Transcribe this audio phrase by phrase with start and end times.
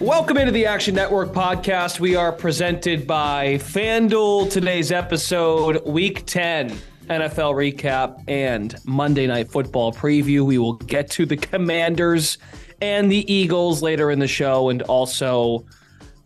[0.00, 1.98] Welcome into the Action Network podcast.
[1.98, 4.48] We are presented by FanDuel.
[4.48, 6.70] Today's episode, Week 10
[7.08, 10.42] NFL recap and Monday Night Football preview.
[10.46, 12.38] We will get to the Commanders
[12.80, 15.66] and the Eagles later in the show, and also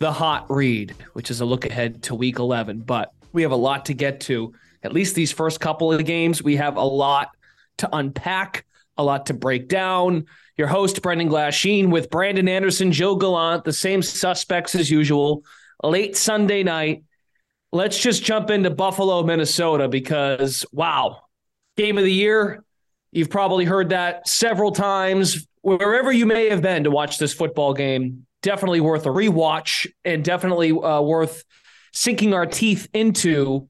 [0.00, 2.80] the hot read, which is a look ahead to Week 11.
[2.80, 4.52] But we have a lot to get to.
[4.82, 7.30] At least these first couple of games, we have a lot
[7.78, 8.66] to unpack,
[9.02, 10.24] a lot to break down.
[10.56, 15.44] Your host, Brendan Glasheen, with Brandon Anderson, Gilles Gallant, the same suspects as usual.
[15.82, 17.04] Late Sunday night.
[17.72, 21.22] Let's just jump into Buffalo, Minnesota, because wow,
[21.76, 22.64] game of the year.
[23.10, 25.46] You've probably heard that several times.
[25.62, 30.24] Wherever you may have been to watch this football game, definitely worth a rewatch and
[30.24, 31.44] definitely uh, worth
[31.92, 33.68] sinking our teeth into.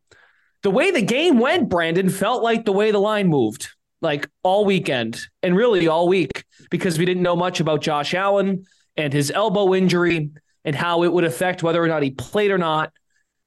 [0.62, 3.68] The way the game went, Brandon, felt like the way the line moved
[4.02, 8.64] like all weekend and really all week because we didn't know much about Josh Allen
[8.96, 10.30] and his elbow injury
[10.64, 12.92] and how it would affect whether or not he played or not.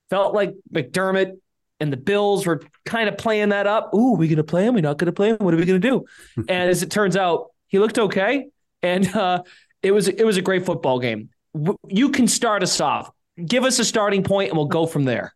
[0.09, 1.33] Felt like McDermott
[1.79, 3.93] and the Bills were kind of playing that up.
[3.93, 4.75] Ooh, are we going to play him?
[4.75, 5.37] We're not going to play him.
[5.39, 6.05] What are we going to do?
[6.49, 8.47] and as it turns out, he looked okay,
[8.81, 9.43] and uh,
[9.81, 11.29] it was it was a great football game.
[11.87, 13.09] You can start us off.
[13.43, 15.33] Give us a starting point, and we'll go from there.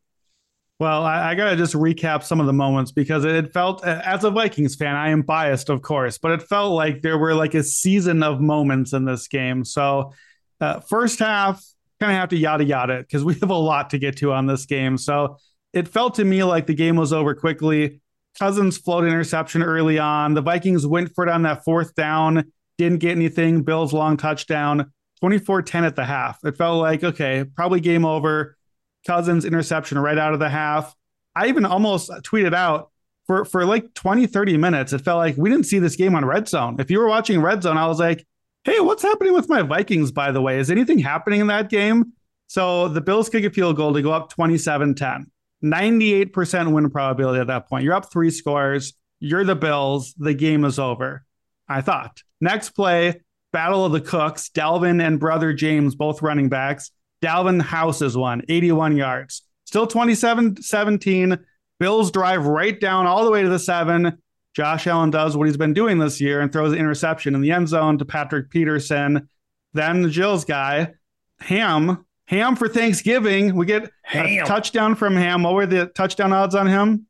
[0.79, 4.23] Well, I, I got to just recap some of the moments because it felt, as
[4.23, 7.53] a Vikings fan, I am biased, of course, but it felt like there were like
[7.53, 9.66] a season of moments in this game.
[9.66, 10.13] So,
[10.62, 11.62] uh, first half,
[12.00, 14.31] kind of have to yada yada it because we have a lot to get to
[14.31, 14.97] on this game.
[14.97, 15.38] So,
[15.73, 18.01] it felt to me like the game was over quickly.
[18.40, 20.34] Cousins float interception early on.
[20.34, 23.63] The Vikings went for it on that fourth down, didn't get anything.
[23.63, 26.40] Bills long touchdown, 24 10 at the half.
[26.46, 28.56] It felt like, okay, probably game over
[29.05, 30.95] Cousins interception right out of the half.
[31.35, 32.91] I even almost tweeted out
[33.27, 34.93] for for like 20, 30 minutes.
[34.93, 36.77] It felt like we didn't see this game on Red Zone.
[36.79, 38.25] If you were watching Red Zone, I was like,
[38.63, 40.59] hey, what's happening with my Vikings, by the way?
[40.59, 42.13] Is anything happening in that game?
[42.47, 45.31] So the Bills kick a field goal to go up 27 10.
[45.63, 47.83] 98% win probability at that point.
[47.83, 48.93] You're up three scores.
[49.19, 50.13] You're the Bills.
[50.17, 51.25] The game is over.
[51.67, 52.23] I thought.
[52.41, 53.21] Next play,
[53.51, 56.91] Battle of the Cooks, Dalvin and brother James, both running backs.
[57.22, 59.44] Dalvin houses one, 81 yards.
[59.66, 61.38] Still 27 17.
[61.80, 64.18] Bills drive right down all the way to the seven.
[64.56, 67.52] Josh Allen does what he's been doing this year and throws an interception in the
[67.52, 69.29] end zone to Patrick Peterson.
[69.74, 70.94] Then the Gilles's guy,
[71.41, 73.56] Ham, Ham for Thanksgiving.
[73.56, 74.44] We get Ham.
[74.44, 75.44] a touchdown from Ham.
[75.44, 77.06] What were the touchdown odds on him?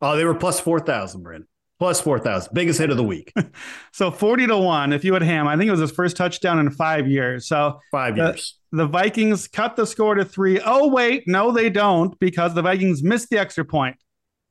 [0.00, 1.46] Oh, they were plus 4,000, Brent.
[1.78, 2.52] Plus 4,000.
[2.52, 3.32] Biggest hit of the week.
[3.92, 5.46] so 40 to 1 if you had Ham.
[5.46, 7.46] I think it was his first touchdown in five years.
[7.46, 8.57] So five years.
[8.72, 10.60] The Vikings cut the score to three.
[10.64, 11.24] Oh, wait.
[11.26, 13.96] No, they don't because the Vikings missed the extra point,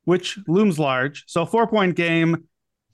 [0.06, 1.24] which looms large.
[1.28, 2.46] So four point game,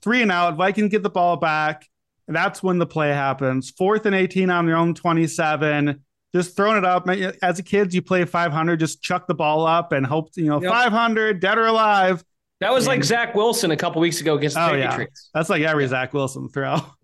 [0.02, 0.56] three and out.
[0.56, 1.86] Vikings get the ball back.
[2.28, 3.70] That's when the play happens.
[3.70, 6.02] Fourth and 18 on their own 27
[6.34, 7.08] just throwing it up.
[7.42, 10.60] As a kid, you play 500, just chuck the ball up and hope, you know,
[10.60, 10.70] yep.
[10.70, 12.24] 500, dead or alive.
[12.60, 15.30] That was and, like Zach Wilson a couple weeks ago against the oh, Patriots.
[15.32, 15.38] Yeah.
[15.38, 16.78] That's like every Zach Wilson throw.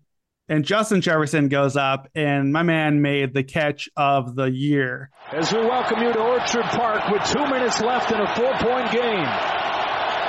[0.51, 5.09] And Justin Jefferson goes up, and my man made the catch of the year.
[5.31, 8.91] As we welcome you to Orchard Park with two minutes left in a four point
[8.91, 9.25] game.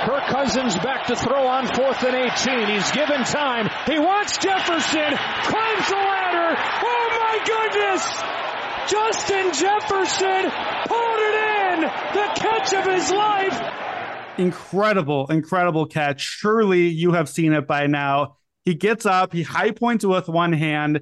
[0.07, 2.69] Kirk Cousins back to throw on fourth and 18.
[2.69, 3.69] He's given time.
[3.85, 5.11] He wants Jefferson.
[5.43, 6.55] Climbs the ladder.
[6.57, 8.07] Oh my goodness!
[8.89, 10.51] Justin Jefferson
[10.87, 11.81] pulled it in.
[11.81, 14.39] The catch of his life.
[14.39, 16.21] Incredible, incredible catch.
[16.21, 18.37] Surely you have seen it by now.
[18.65, 21.01] He gets up, he high points with one hand.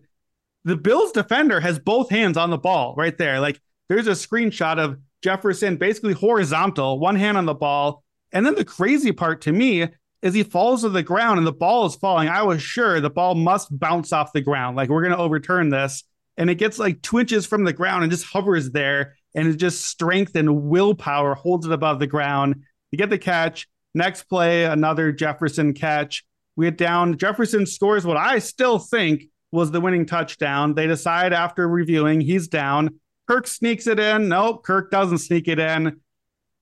[0.64, 3.40] The Bills defender has both hands on the ball right there.
[3.40, 3.60] Like
[3.90, 8.04] there's a screenshot of Jefferson basically horizontal, one hand on the ball.
[8.32, 9.88] And then the crazy part to me
[10.22, 12.30] is he falls to the ground and the ball is falling.
[12.30, 14.78] I was sure the ball must bounce off the ground.
[14.78, 16.04] Like we're going to overturn this
[16.38, 19.58] and it gets like two inches from the ground and just hovers there and it
[19.58, 22.64] just strength and willpower holds it above the ground.
[22.92, 23.68] You get the catch.
[23.94, 26.24] Next play, another Jefferson catch.
[26.56, 27.18] We get down.
[27.18, 30.74] Jefferson scores what I still think was the winning touchdown.
[30.74, 33.00] They decide after reviewing he's down.
[33.28, 34.30] Kirk sneaks it in.
[34.30, 36.00] Nope, Kirk doesn't sneak it in.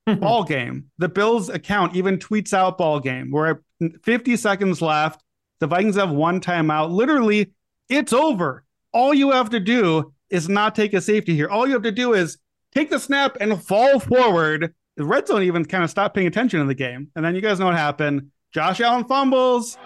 [0.18, 0.86] ball game.
[0.98, 3.30] The Bills account even tweets out ball game.
[3.30, 3.58] We're at
[4.02, 5.22] 50 seconds left.
[5.60, 6.90] The Vikings have one timeout.
[6.90, 7.52] Literally,
[7.88, 11.48] it's over all you have to do is not take a safety here.
[11.48, 12.38] All you have to do is
[12.74, 14.74] take the snap and fall forward.
[14.96, 17.08] The red zone even kind of stopped paying attention in the game.
[17.14, 18.30] And then you guys know what happened.
[18.52, 19.78] Josh Allen fumbles.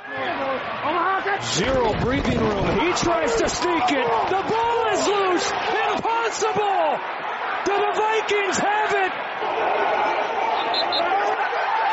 [1.53, 2.81] Zero breathing room.
[2.81, 4.07] He tries to sneak it.
[4.31, 5.51] The ball is loose.
[5.93, 6.99] Impossible.
[7.67, 9.13] Do the Vikings have it?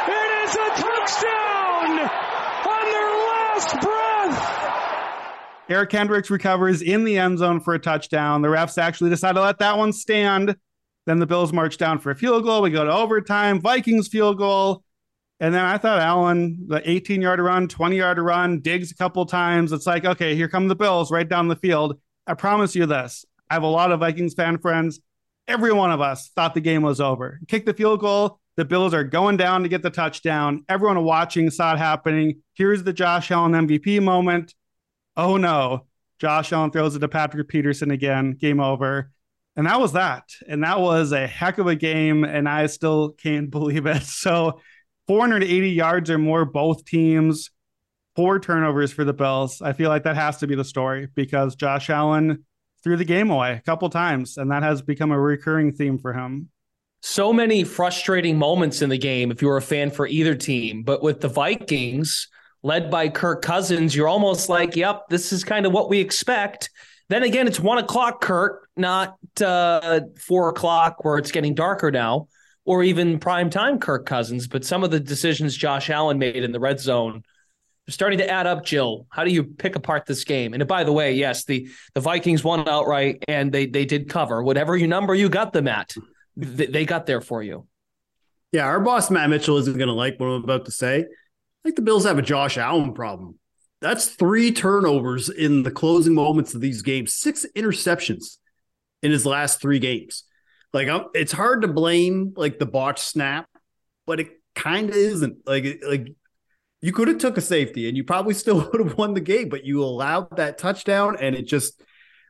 [0.07, 2.09] It is a touchdown
[2.69, 5.35] on their last breath.
[5.67, 8.41] Eric Kendricks recovers in the end zone for a touchdown.
[8.41, 10.55] The refs actually decide to let that one stand.
[11.05, 12.61] Then the Bills march down for a field goal.
[12.61, 13.59] We go to overtime.
[13.59, 14.85] Vikings field goal.
[15.41, 19.25] And then I thought Allen, the 18 yard run, 20 yard run, digs a couple
[19.25, 19.71] times.
[19.71, 21.99] It's like, okay, here come the Bills right down the field.
[22.27, 23.25] I promise you this.
[23.49, 24.99] I have a lot of Vikings fan friends.
[25.47, 27.39] Every one of us thought the game was over.
[27.47, 28.39] Kick the field goal.
[28.55, 30.63] The Bills are going down to get the touchdown.
[30.69, 32.43] Everyone watching saw it happening.
[32.53, 34.53] Here's the Josh Allen MVP moment
[35.17, 35.87] oh no,
[36.19, 39.11] Josh Allen throws it to Patrick Peterson again, game over.
[39.55, 40.29] And that was that.
[40.47, 42.23] And that was a heck of a game.
[42.23, 44.03] And I still can't believe it.
[44.03, 44.61] So
[45.11, 47.51] 480 yards or more, both teams,
[48.15, 49.61] four turnovers for the Bills.
[49.61, 52.45] I feel like that has to be the story because Josh Allen
[52.81, 54.37] threw the game away a couple times.
[54.37, 56.47] And that has become a recurring theme for him.
[57.01, 60.83] So many frustrating moments in the game if you were a fan for either team.
[60.83, 62.29] But with the Vikings,
[62.63, 66.69] led by Kirk Cousins, you're almost like, yep, this is kind of what we expect.
[67.09, 72.29] Then again, it's one o'clock, Kirk, not uh, four o'clock where it's getting darker now,
[72.65, 74.47] or even prime time Kirk Cousins.
[74.47, 77.23] But some of the decisions Josh Allen made in the red zone
[77.87, 78.65] are starting to add up.
[78.65, 80.53] Gilles, how do you pick apart this game?
[80.53, 84.43] And by the way, yes, the the Vikings won outright, and they they did cover
[84.43, 85.93] whatever you number you got them at.
[86.35, 87.67] They got there for you.
[88.51, 90.99] Yeah, our boss Matt Mitchell isn't going to like what I'm about to say.
[90.99, 93.37] I think the Bills have a Josh Allen problem.
[93.81, 98.37] That's three turnovers in the closing moments of these games, six interceptions
[99.01, 100.23] in his last three games.
[100.73, 103.47] Like I'm, it's hard to blame like the botch snap,
[104.05, 105.45] but it kind of isn't.
[105.45, 106.13] Like like
[106.81, 109.49] you could have took a safety and you probably still would have won the game,
[109.49, 111.81] but you allowed that touchdown and it just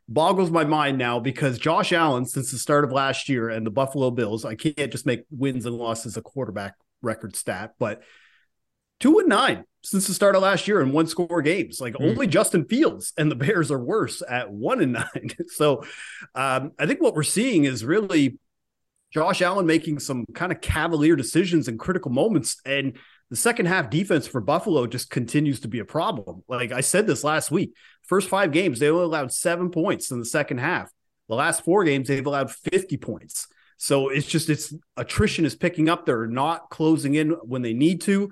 [0.08, 3.72] boggles my mind now because Josh Allen, since the start of last year and the
[3.72, 8.02] Buffalo Bills, I can't just make wins and losses a quarterback record stat, but
[9.00, 11.82] two and nine since the start of last year in one score games.
[11.82, 12.10] Like mm.
[12.10, 15.32] only Justin Fields and the Bears are worse at one and nine.
[15.48, 15.84] so
[16.36, 18.38] um, I think what we're seeing is really
[19.12, 22.58] Josh Allen making some kind of cavalier decisions in critical moments.
[22.66, 22.98] And
[23.30, 26.44] the second half defense for Buffalo just continues to be a problem.
[26.48, 27.74] Like I said this last week,
[28.04, 30.92] first five games, they only allowed seven points in the second half.
[31.28, 33.48] The last four games, they've allowed 50 points.
[33.78, 36.06] So it's just it's attrition is picking up.
[36.06, 38.32] They're not closing in when they need to.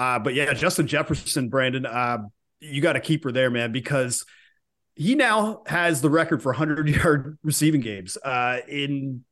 [0.00, 2.20] Uh, but yeah, Justin Jefferson, Brandon, uh,
[2.58, 4.24] you got a keeper there, man, because
[4.96, 9.26] he now has the record for 100 yard receiving games uh, in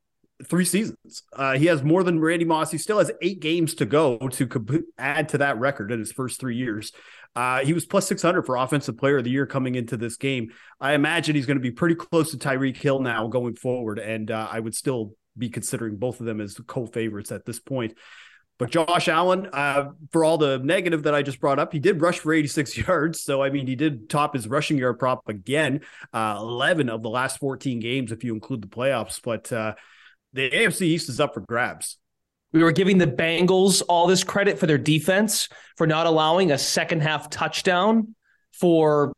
[0.44, 1.22] three seasons.
[1.32, 2.70] Uh, he has more than Randy Moss.
[2.70, 6.12] He still has eight games to go to comp- add to that record in his
[6.12, 6.92] first three years.
[7.34, 10.50] Uh, he was plus 600 for Offensive Player of the Year coming into this game.
[10.78, 14.30] I imagine he's going to be pretty close to Tyreek Hill now going forward, and
[14.30, 17.94] uh, I would still be considering both of them as co favorites at this point.
[18.58, 22.02] But Josh Allen, uh, for all the negative that I just brought up, he did
[22.02, 23.22] rush for 86 yards.
[23.22, 27.10] So, I mean, he did top his rushing yard prop again, uh, 11 of the
[27.10, 29.20] last 14 games, if you include the playoffs.
[29.22, 29.74] But uh,
[30.32, 31.98] the AFC East is up for grabs.
[32.52, 36.58] We were giving the Bengals all this credit for their defense for not allowing a
[36.58, 38.14] second half touchdown
[38.52, 39.12] for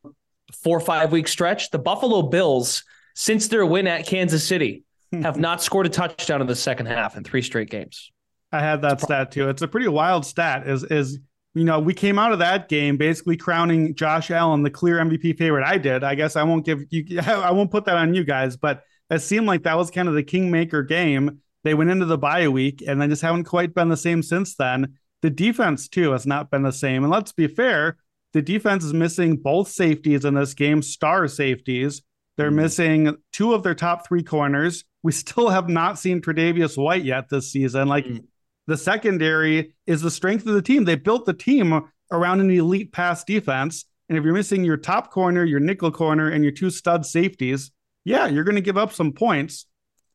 [0.52, 1.70] four or five week stretch.
[1.70, 6.46] The Buffalo Bills, since their win at Kansas City, have not scored a touchdown in
[6.46, 8.10] the second half in three straight games.
[8.52, 9.48] I had that stat too.
[9.48, 10.66] It's a pretty wild stat.
[10.68, 11.18] Is is
[11.54, 15.38] you know we came out of that game basically crowning Josh Allen the clear MVP
[15.38, 15.64] favorite.
[15.64, 16.04] I did.
[16.04, 17.20] I guess I won't give you.
[17.26, 20.14] I won't put that on you guys, but it seemed like that was kind of
[20.14, 21.40] the kingmaker game.
[21.62, 24.54] They went into the bye week and they just haven't quite been the same since
[24.54, 24.94] then.
[25.22, 27.04] The defense too has not been the same.
[27.04, 27.98] And let's be fair,
[28.32, 32.02] the defense is missing both safeties in this game, star safeties.
[32.36, 34.84] They're mm missing two of their top three corners.
[35.02, 37.88] We still have not seen Tre'Davious White yet this season.
[37.88, 38.24] Like mm
[38.70, 40.84] the secondary is the strength of the team.
[40.84, 43.84] They built the team around an elite pass defense.
[44.08, 47.72] And if you're missing your top corner, your nickel corner, and your two stud safeties,
[48.04, 49.66] yeah, you're going to give up some points.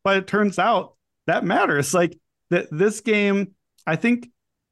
[0.06, 0.96] But it turns out
[1.28, 1.94] that matters.
[1.94, 2.18] Like
[2.50, 4.30] that, this game, I think.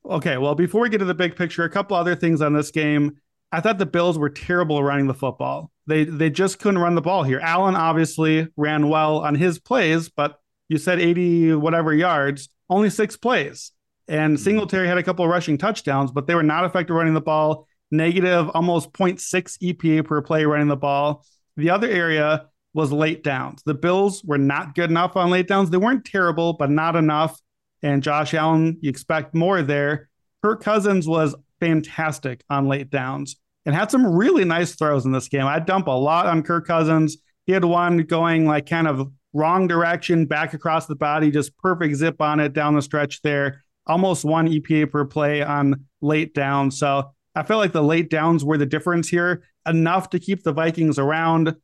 [0.09, 2.71] Okay, well, before we get to the big picture, a couple other things on this
[2.71, 3.17] game.
[3.51, 5.71] I thought the Bills were terrible running the football.
[5.87, 7.39] They they just couldn't run the ball here.
[7.39, 13.15] Allen obviously ran well on his plays, but you said 80 whatever yards only six
[13.15, 13.71] plays.
[14.07, 14.43] And mm-hmm.
[14.43, 17.67] Singletary had a couple of rushing touchdowns, but they were not effective running the ball.
[17.91, 19.21] Negative, almost 0.6
[19.61, 21.25] EPA per play running the ball.
[21.57, 23.61] The other area was late downs.
[23.65, 25.69] The Bills were not good enough on late downs.
[25.69, 27.39] They weren't terrible, but not enough.
[27.83, 30.09] And Josh Allen, you expect more there.
[30.41, 35.27] Kirk Cousins was fantastic on late downs and had some really nice throws in this
[35.27, 35.45] game.
[35.45, 37.17] I dump a lot on Kirk Cousins.
[37.45, 41.95] He had one going like kind of wrong direction, back across the body, just perfect
[41.95, 43.63] zip on it down the stretch there.
[43.85, 46.77] Almost one EPA per play on late downs.
[46.79, 50.53] So I feel like the late downs were the difference here, enough to keep the
[50.53, 51.55] Vikings around.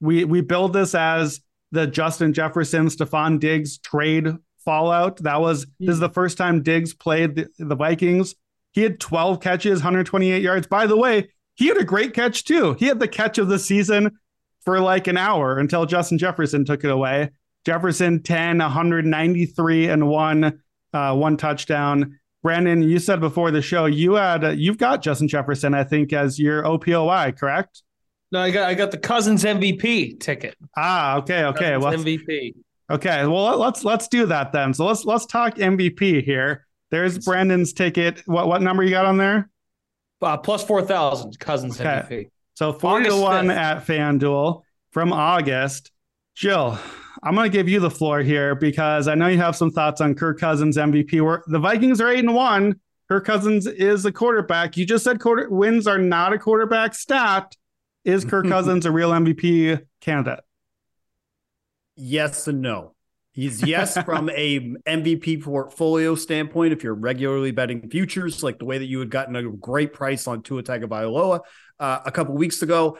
[0.00, 4.28] We we build this as the Justin Jefferson, Stefon Diggs trade
[4.64, 5.18] fallout.
[5.18, 8.34] That was this is the first time Diggs played the, the Vikings.
[8.72, 10.66] He had 12 catches, 128 yards.
[10.66, 12.74] By the way, he had a great catch too.
[12.74, 14.18] He had the catch of the season
[14.64, 17.30] for like an hour until Justin Jefferson took it away.
[17.64, 20.60] Jefferson 10, 193 and one,
[20.92, 22.18] uh, one touchdown.
[22.42, 26.12] Brandon, you said before the show you had uh, you've got Justin Jefferson, I think,
[26.12, 27.82] as your OPOY, correct?
[28.32, 30.56] No, I got I got the Cousins MVP ticket.
[30.76, 31.76] Ah, okay, okay.
[31.76, 32.54] Well, MVP.
[32.90, 34.74] Okay, well let's let's do that then.
[34.74, 36.66] So let's let's talk MVP here.
[36.90, 38.22] There's Brandon's ticket.
[38.26, 39.50] What what number you got on there?
[40.20, 42.02] Uh, plus four thousand Cousins okay.
[42.08, 42.30] MVP.
[42.54, 45.90] So 40 to 1 at FanDuel from August.
[46.34, 46.78] Gilles,
[47.22, 50.00] I'm going to give you the floor here because I know you have some thoughts
[50.00, 51.22] on Kirk Cousins MVP.
[51.24, 52.80] Where the Vikings are 8 and 1.
[53.08, 54.76] Kirk Cousins is a quarterback.
[54.76, 57.54] You just said quarter wins are not a quarterback stat.
[58.04, 60.40] Is Kirk Cousins a real MVP candidate?
[61.96, 62.94] Yes and no.
[63.32, 66.72] He's yes from a MVP portfolio standpoint.
[66.72, 70.26] If you're regularly betting futures, like the way that you had gotten a great price
[70.26, 71.40] on Tua Tagovailoa
[71.82, 72.96] uh, a couple weeks ago,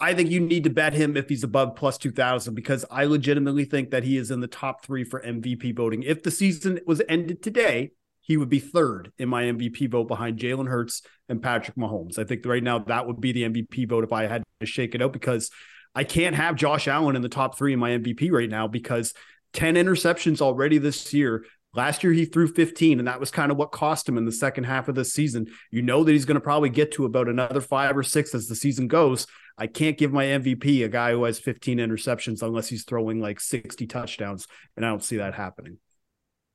[0.00, 3.64] I think you need to bet him if he's above plus 2000 because I legitimately
[3.64, 6.02] think that he is in the top three for MVP voting.
[6.02, 10.38] If the season was ended today, he would be third in my MVP vote behind
[10.38, 12.18] Jalen Hurts and Patrick Mahomes.
[12.18, 14.94] I think right now that would be the MVP vote if I had to shake
[14.94, 15.50] it out because
[15.94, 19.14] I can't have Josh Allen in the top three in my MVP right now because
[19.52, 21.44] 10 interceptions already this year.
[21.72, 24.32] Last year he threw 15, and that was kind of what cost him in the
[24.32, 25.46] second half of the season.
[25.70, 28.48] You know that he's going to probably get to about another five or six as
[28.48, 29.26] the season goes.
[29.56, 33.40] I can't give my MVP a guy who has 15 interceptions unless he's throwing like
[33.40, 34.46] 60 touchdowns,
[34.76, 35.78] and I don't see that happening.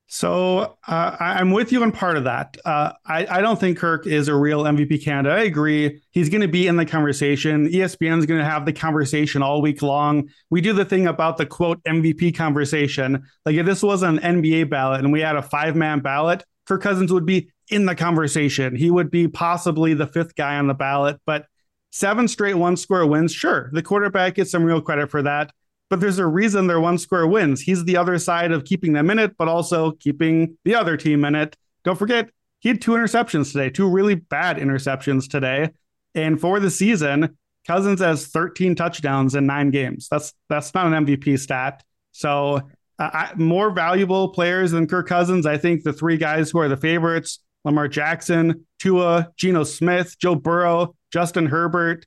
[0.07, 2.57] So uh, I'm with you on part of that.
[2.63, 5.37] Uh, I, I don't think Kirk is a real MVP candidate.
[5.37, 6.01] I agree.
[6.11, 7.67] He's going to be in the conversation.
[7.67, 10.29] ESPN is going to have the conversation all week long.
[10.51, 13.25] We do the thing about the quote MVP conversation.
[13.45, 16.83] Like if this was an NBA ballot and we had a five man ballot, Kirk
[16.83, 18.75] Cousins would be in the conversation.
[18.75, 21.19] He would be possibly the fifth guy on the ballot.
[21.25, 21.47] But
[21.91, 25.51] seven straight one score wins, sure, the quarterback gets some real credit for that
[25.89, 27.61] but there's a reason they're one square wins.
[27.61, 31.23] He's the other side of keeping them in it, but also keeping the other team
[31.25, 31.55] in it.
[31.83, 35.69] Don't forget, he had two interceptions today, two really bad interceptions today.
[36.15, 37.37] And for the season,
[37.67, 40.07] Cousins has 13 touchdowns in nine games.
[40.09, 41.83] That's that's not an MVP stat.
[42.11, 42.61] So
[42.97, 45.45] uh, I, more valuable players than Kirk Cousins.
[45.45, 50.35] I think the three guys who are the favorites: Lamar Jackson, Tua, Geno Smith, Joe
[50.35, 52.05] Burrow, Justin Herbert.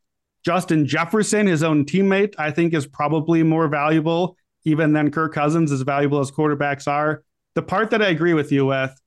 [0.49, 5.71] Justin Jefferson, his own teammate, I think is probably more valuable even than Kirk Cousins,
[5.71, 7.23] as valuable as quarterbacks are.
[7.55, 8.99] The part that I agree with you with,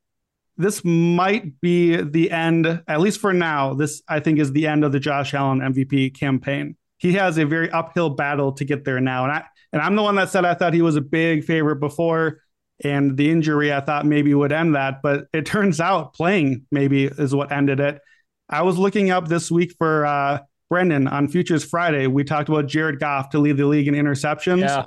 [0.58, 3.74] this might be the end, at least for now.
[3.74, 6.78] This, I think, is the end of the Josh Allen MVP campaign.
[7.00, 9.24] He has a very uphill battle to get there now.
[9.24, 9.44] And I
[9.74, 12.44] and I'm the one that said I thought he was a big favorite before.
[12.84, 17.06] And the injury I thought maybe would end that, but it turns out playing maybe
[17.06, 18.00] is what ended it.
[18.48, 22.66] I was looking up this week for uh, Brendan, on Futures Friday, we talked about
[22.66, 24.62] Jared Goff to lead the league in interceptions.
[24.62, 24.86] Yeah.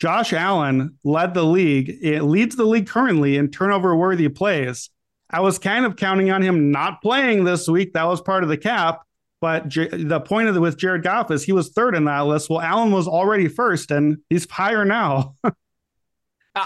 [0.00, 1.96] Josh Allen led the league.
[2.02, 4.90] It leads the league currently in turnover worthy plays.
[5.30, 7.92] I was kind of counting on him not playing this week.
[7.92, 9.02] That was part of the cap.
[9.40, 12.26] But J- the point of the, with Jared Goff is he was third in that
[12.26, 12.50] list.
[12.50, 15.36] Well, Allen was already first, and he's higher now.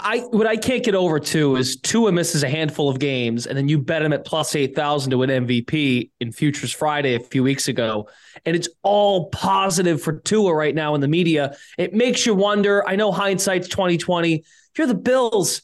[0.01, 3.57] I what I can't get over too is Tua misses a handful of games, and
[3.57, 7.19] then you bet him at plus eight thousand to win MVP in Futures Friday a
[7.19, 8.07] few weeks ago,
[8.45, 11.55] and it's all positive for Tua right now in the media.
[11.77, 12.87] It makes you wonder.
[12.87, 14.43] I know hindsight's twenty twenty.
[14.77, 15.61] You're the Bills.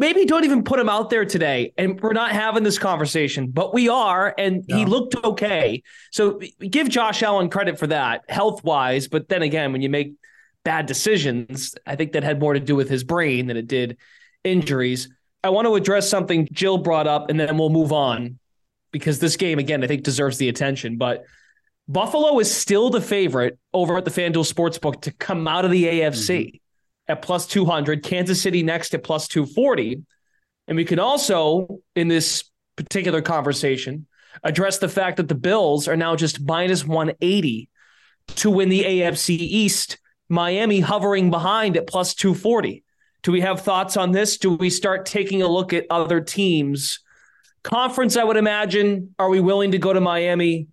[0.00, 3.74] Maybe don't even put him out there today, and we're not having this conversation, but
[3.74, 5.82] we are, and he looked okay.
[6.12, 9.08] So give Josh Allen credit for that, health wise.
[9.08, 10.12] But then again, when you make
[10.64, 11.74] bad decisions.
[11.86, 13.96] I think that had more to do with his brain than it did
[14.44, 15.08] injuries.
[15.42, 18.38] I want to address something Gilles brought up, and then we'll move on
[18.90, 20.96] because this game, again, I think deserves the attention.
[20.96, 21.24] But
[21.86, 25.84] Buffalo is still the favorite over at the FanDuel Sportsbook to come out of the
[25.84, 27.12] AFC mm-hmm.
[27.12, 30.02] at plus 200, Kansas City next at plus 240.
[30.66, 32.44] And we can also, in this
[32.76, 34.06] particular conversation,
[34.42, 37.68] address the fact that the Bills are now just minus 180
[38.36, 42.84] to win the AFC East Miami hovering behind at plus 240.
[43.22, 44.38] Do we have thoughts on this?
[44.38, 47.00] Do we start taking a look at other teams?
[47.62, 49.14] Conference, I would imagine.
[49.18, 50.68] Are we willing to go to Miami,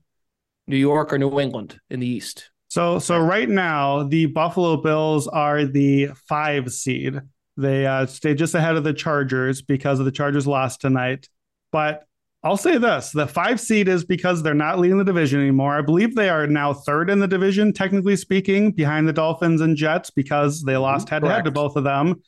[0.67, 2.51] New York, or New England in the East?
[2.69, 7.19] So, so right now, the Buffalo Bills are the five seed.
[7.57, 11.29] They uh, stay just ahead of the Chargers because of the Chargers lost tonight.
[11.71, 12.05] But
[12.45, 15.75] I'll say this the five seed is because they're not leading the division anymore.
[15.75, 19.75] I believe they are now third in the division, technically speaking, behind the Dolphins and
[19.75, 20.83] Jets because they mm-hmm.
[20.83, 22.21] lost head to head to both of them.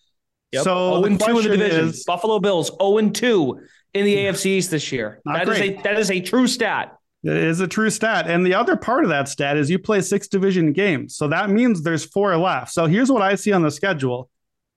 [0.54, 0.64] Yep.
[0.64, 1.90] So 0 2 in the division.
[1.90, 3.62] Is, Buffalo Bills 0 2
[3.94, 4.36] in the mm-hmm.
[4.36, 5.22] AFC East this year.
[5.28, 5.62] Ah, that great.
[5.62, 6.98] is a that is a true stat.
[7.24, 8.28] It is a true stat.
[8.28, 11.16] And the other part of that stat is you play six division games.
[11.16, 12.72] So that means there's four left.
[12.72, 14.32] So here's what I see on the schedule.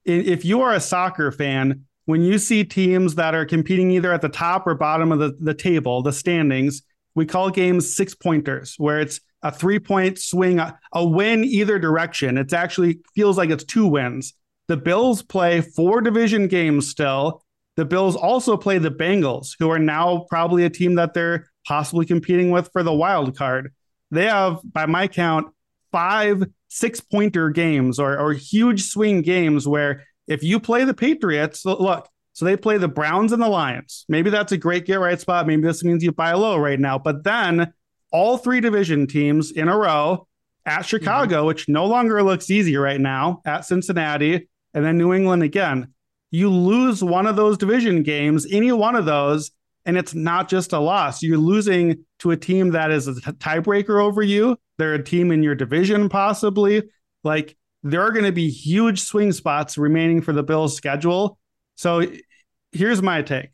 [0.04, 4.20] If you are a soccer fan, when you see teams that are competing either at
[4.20, 6.82] the top or bottom of the, the table, the standings,
[7.14, 11.78] we call games six pointers, where it's a three point swing, a, a win either
[11.78, 12.36] direction.
[12.36, 14.34] It actually feels like it's two wins.
[14.68, 17.44] The Bills play four division games still.
[17.76, 22.04] The Bills also play the Bengals, who are now probably a team that they're possibly
[22.04, 23.72] competing with for the wild card.
[24.10, 25.48] They have, by my count,
[25.90, 31.66] five six pointer games or, or huge swing games where if you play the Patriots,
[31.66, 34.06] look, so they play the Browns and the Lions.
[34.08, 35.46] Maybe that's a great get right spot.
[35.46, 36.98] Maybe this means you buy low right now.
[36.98, 37.74] But then
[38.12, 40.28] all three division teams in a row
[40.64, 41.46] at Chicago, mm-hmm.
[41.48, 45.92] which no longer looks easy right now, at Cincinnati, and then New England again.
[46.30, 49.50] You lose one of those division games, any one of those,
[49.84, 51.24] and it's not just a loss.
[51.24, 54.56] You're losing to a team that is a tiebreaker over you.
[54.78, 56.84] They're a team in your division, possibly.
[57.24, 61.38] Like there are going to be huge swing spots remaining for the Bills' schedule.
[61.76, 62.04] So
[62.72, 63.50] here's my take.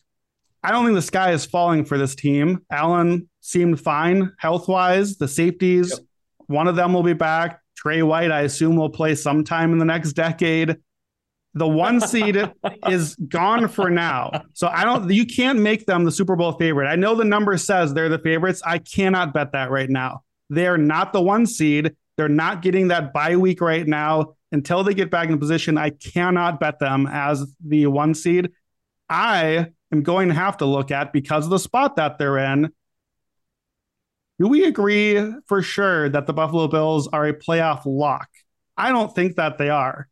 [0.63, 2.65] I don't think the sky is falling for this team.
[2.71, 5.17] Allen seemed fine health wise.
[5.17, 6.01] The safeties, yep.
[6.47, 7.61] one of them will be back.
[7.77, 10.77] Trey White, I assume, will play sometime in the next decade.
[11.55, 12.37] The one seed
[12.89, 14.43] is gone for now.
[14.55, 16.89] So I don't, you can't make them the Super Bowl favorite.
[16.89, 18.61] I know the number says they're the favorites.
[18.67, 20.23] I cannot bet that right now.
[20.51, 21.95] They are not the one seed.
[22.17, 24.35] They're not getting that bye week right now.
[24.53, 28.51] Until they get back in position, I cannot bet them as the one seed.
[29.09, 32.73] I am going to have to look at because of the spot that they're in.
[34.39, 38.29] Do we agree for sure that the Buffalo Bills are a playoff lock?
[38.77, 40.09] I don't think that they are.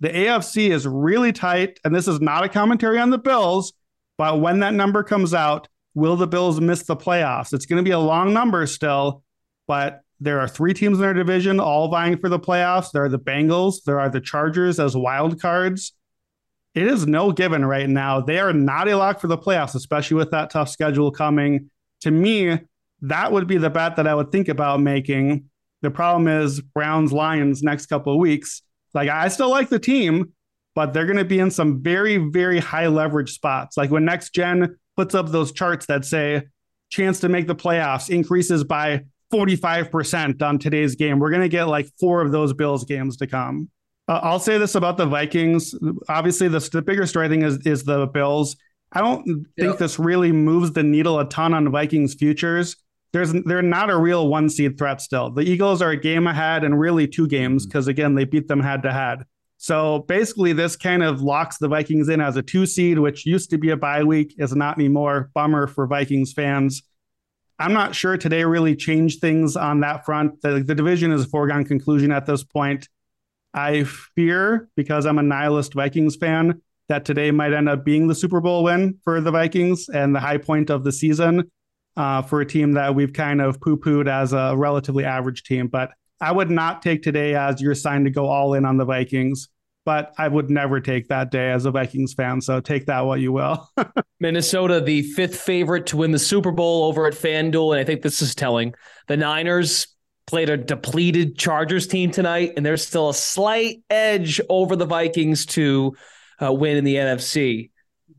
[0.00, 3.72] The AFC is really tight, and this is not a commentary on the Bills,
[4.16, 7.52] but when that number comes out, will the Bills miss the playoffs?
[7.52, 9.22] It's going to be a long number still,
[9.66, 12.90] but there are three teams in our division all vying for the playoffs.
[12.92, 15.92] There are the Bengals, there are the Chargers as wild cards.
[16.74, 18.20] It is no given right now.
[18.20, 21.70] They are not a lock for the playoffs, especially with that tough schedule coming.
[22.02, 22.58] To me,
[23.02, 25.46] that would be the bet that I would think about making.
[25.82, 28.62] The problem is Browns Lions next couple of weeks.
[28.94, 30.32] Like I still like the team,
[30.74, 33.76] but they're going to be in some very very high leverage spots.
[33.76, 36.42] Like when next gen puts up those charts that say
[36.90, 41.18] chance to make the playoffs increases by 45% on today's game.
[41.18, 43.70] We're going to get like four of those Bills games to come.
[44.08, 45.74] Uh, I'll say this about the Vikings.
[46.08, 48.56] Obviously, the, the bigger story thing is, is the Bills.
[48.92, 49.78] I don't think yep.
[49.78, 52.76] this really moves the needle a ton on Vikings futures.
[53.12, 55.30] There's they're not a real one seed threat still.
[55.30, 57.90] The Eagles are a game ahead and really two games because mm-hmm.
[57.90, 59.24] again they beat them head to head.
[59.58, 63.50] So basically, this kind of locks the Vikings in as a two seed, which used
[63.50, 65.30] to be a bye week, is not anymore.
[65.34, 66.82] Bummer for Vikings fans.
[67.58, 70.40] I'm not sure today really changed things on that front.
[70.42, 72.88] The, the division is a foregone conclusion at this point.
[73.52, 78.14] I fear because I'm a nihilist Vikings fan that today might end up being the
[78.14, 81.50] Super Bowl win for the Vikings and the high point of the season
[81.96, 85.66] uh, for a team that we've kind of poo pooed as a relatively average team.
[85.66, 85.90] But
[86.20, 89.48] I would not take today as your sign to go all in on the Vikings.
[89.88, 92.42] But I would never take that day as a Vikings fan.
[92.42, 93.70] So take that what you will.
[94.20, 97.72] Minnesota, the fifth favorite to win the Super Bowl over at FanDuel.
[97.72, 98.74] And I think this is telling.
[99.06, 99.86] The Niners
[100.26, 105.46] played a depleted Chargers team tonight, and there's still a slight edge over the Vikings
[105.46, 105.96] to
[106.38, 107.70] uh, win in the NFC.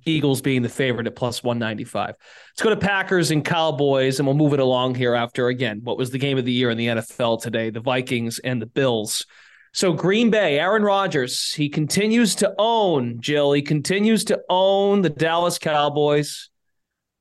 [0.07, 2.15] Eagles being the favorite at plus 195.
[2.17, 5.99] Let's go to Packers and Cowboys, and we'll move it along here after, again, what
[5.99, 9.27] was the game of the year in the NFL today the Vikings and the Bills.
[9.71, 15.09] So, Green Bay, Aaron Rodgers, he continues to own, Gilles, he continues to own the
[15.09, 16.49] Dallas Cowboys.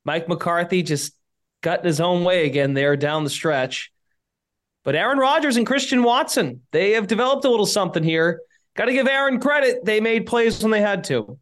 [0.04, 1.14] Mike McCarthy just
[1.60, 3.92] got in his own way again there down the stretch.
[4.84, 8.40] But Aaron Rodgers and Christian Watson, they have developed a little something here.
[8.74, 9.84] Got to give Aaron credit.
[9.84, 11.38] They made plays when they had to.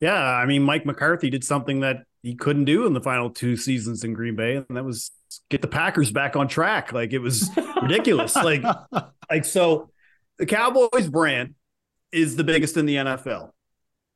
[0.00, 3.56] Yeah, I mean, Mike McCarthy did something that he couldn't do in the final two
[3.56, 5.10] seasons in Green Bay, and that was
[5.50, 6.92] get the Packers back on track.
[6.92, 7.50] Like it was
[7.82, 8.34] ridiculous.
[8.36, 8.62] like,
[9.30, 9.90] like so,
[10.38, 11.54] the Cowboys brand
[12.10, 13.50] is the biggest in the NFL.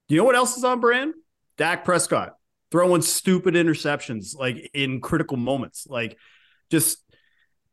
[0.08, 1.14] You know what else is on brand?
[1.56, 2.34] Dak Prescott
[2.70, 5.86] throwing stupid interceptions like in critical moments.
[5.88, 6.16] Like,
[6.70, 6.98] just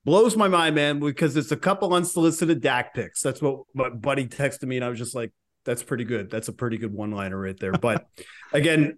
[0.06, 3.21] blows my mind, man, because it's a couple unsolicited Dak picks.
[3.21, 5.32] That's what my buddy texted me, and I was just like,
[5.65, 6.29] that's pretty good.
[6.29, 7.71] That's a pretty good one liner right there.
[7.71, 8.06] But
[8.51, 8.97] again,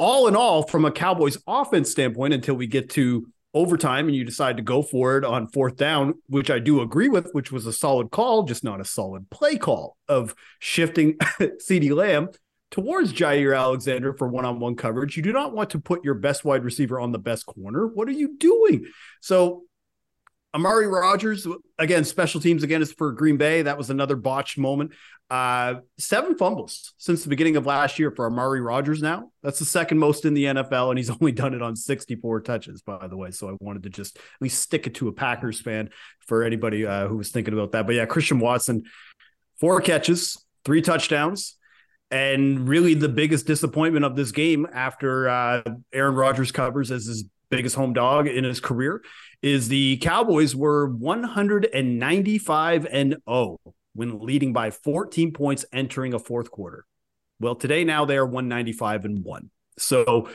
[0.00, 4.24] all in all, from a Cowboys offense standpoint, until we get to overtime and you
[4.24, 7.66] decide to go for it on fourth down, which I do agree with, which was
[7.66, 12.30] a solid call, just not a solid play call of shifting CeeDee Lamb
[12.70, 15.18] towards Jaire Alexander for one on one coverage.
[15.18, 17.86] You do not want to put your best wide receiver on the best corner.
[17.86, 18.86] What are you doing?
[19.20, 19.64] So
[20.52, 21.46] Amari Rodgers,
[21.78, 23.62] again, special teams again is for Green Bay.
[23.62, 24.92] That was another botched moment.
[25.30, 29.30] Uh, seven fumbles since the beginning of last year for Amari Rodgers now.
[29.44, 32.82] That's the second most in the NFL, and he's only done it on 64 touches,
[32.82, 33.30] by the way.
[33.30, 35.90] So I wanted to just at least stick it to a Packers fan
[36.26, 37.86] for anybody uh, who was thinking about that.
[37.86, 38.82] But yeah, Christian Watson,
[39.60, 41.56] four catches, three touchdowns.
[42.10, 47.24] And really, the biggest disappointment of this game after uh, Aaron Rodgers covers as his
[47.50, 49.02] biggest home dog in his career
[49.42, 53.58] is the Cowboys were 195 and 0
[53.94, 56.84] when leading by 14 points entering a fourth quarter.
[57.40, 59.50] Well, today now they are 195 and 1.
[59.78, 60.28] So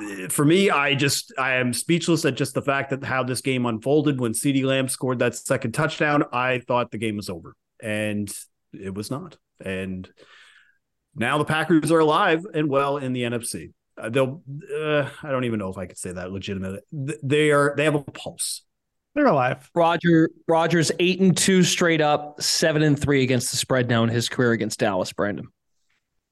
[0.00, 3.40] eh, for me, I just I am speechless at just the fact that how this
[3.40, 6.24] game unfolded when CeeDee Lamb scored that second touchdown.
[6.32, 8.30] I thought the game was over, and
[8.72, 9.36] it was not.
[9.64, 10.08] And
[11.14, 13.72] now the Packers are alive and well in the NFC.
[14.00, 14.42] Uh, they'll.
[14.74, 16.80] Uh, I don't even know if I could say that legitimately.
[17.22, 17.74] They are.
[17.76, 18.62] They have a pulse.
[19.14, 19.70] They're alive.
[19.74, 24.08] Roger Rogers eight and two straight up, seven and three against the spread now in
[24.08, 25.12] his career against Dallas.
[25.12, 25.48] Brandon.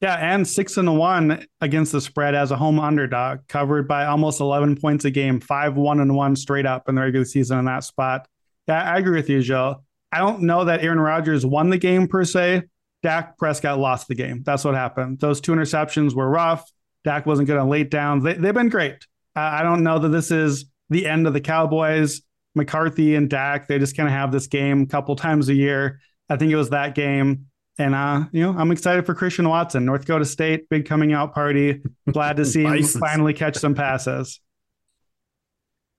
[0.00, 4.40] Yeah, and six and one against the spread as a home underdog, covered by almost
[4.40, 7.64] eleven points a game, five one and one straight up in the regular season in
[7.64, 8.28] that spot.
[8.68, 9.82] Yeah, I agree with you, Joe.
[10.12, 12.62] I don't know that Aaron Rodgers won the game per se.
[13.02, 14.42] Dak Prescott lost the game.
[14.44, 15.18] That's what happened.
[15.18, 16.70] Those two interceptions were rough.
[17.08, 18.22] Dak wasn't good on late downs.
[18.22, 19.06] They, they've been great.
[19.34, 22.20] I don't know that this is the end of the Cowboys.
[22.54, 26.00] McCarthy and Dak, they just kind of have this game a couple times a year.
[26.28, 27.46] I think it was that game.
[27.78, 31.32] And uh, you know, I'm excited for Christian Watson, North Dakota State, big coming out
[31.32, 31.80] party.
[32.12, 34.38] Glad to see him finally catch some passes.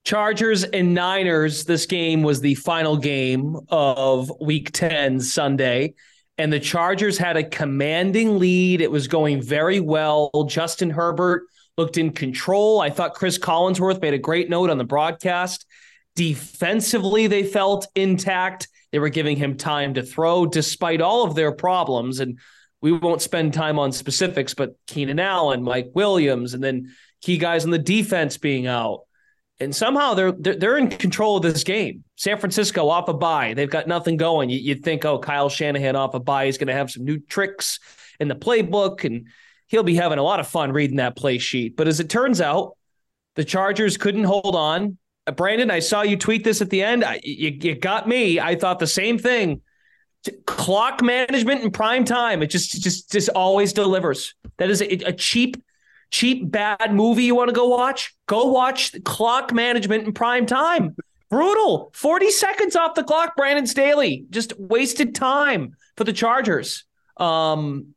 [0.05, 1.65] Chargers and Niners.
[1.65, 5.95] This game was the final game of Week 10 Sunday,
[6.39, 8.81] and the Chargers had a commanding lead.
[8.81, 10.31] It was going very well.
[10.47, 11.43] Justin Herbert
[11.77, 12.81] looked in control.
[12.81, 15.65] I thought Chris Collinsworth made a great note on the broadcast
[16.19, 18.67] Defensively, they felt intact.
[18.91, 22.19] They were giving him time to throw despite all of their problems.
[22.19, 22.39] And
[22.81, 27.63] we won't spend time on specifics, but Keenan Allen, Mike Williams, and then key guys
[27.63, 29.03] on the defense being out.
[29.61, 32.03] And somehow they're, they're in control of this game.
[32.15, 34.49] San Francisco off a bye, they've got nothing going.
[34.49, 37.19] You, would think, oh, Kyle Shanahan off a bye is going to have some new
[37.19, 37.79] tricks
[38.19, 39.27] in the playbook, and
[39.67, 41.75] he'll be having a lot of fun reading that play sheet.
[41.75, 42.77] But as it turns out,
[43.35, 44.97] the Chargers couldn't hold on.
[45.27, 47.03] Uh, Brandon, I saw you tweet this at the end.
[47.03, 48.39] I, you, you got me.
[48.39, 49.61] I thought the same thing.
[50.45, 52.43] Clock management in prime time.
[52.43, 54.35] It just just just always delivers.
[54.57, 55.55] That is a, a cheap,
[56.11, 58.15] cheap bad movie you want to go watch.
[58.27, 60.95] Go watch clock management in prime time.
[61.29, 61.91] Brutal.
[61.93, 64.25] 40 seconds off the clock, Brandon Staley.
[64.29, 66.85] Just wasted time for the Chargers.
[67.17, 67.93] Um,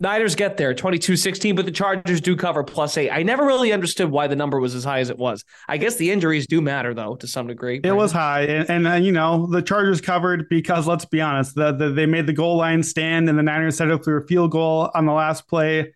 [0.00, 3.10] Niners get there 22 16, but the Chargers do cover plus eight.
[3.10, 5.44] I never really understood why the number was as high as it was.
[5.66, 7.80] I guess the injuries do matter, though, to some degree.
[7.82, 8.42] It was high.
[8.42, 12.06] And, and uh, you know, the Chargers covered because let's be honest, the, the, they
[12.06, 15.04] made the goal line stand and the Niners set up for a field goal on
[15.04, 15.92] the last play.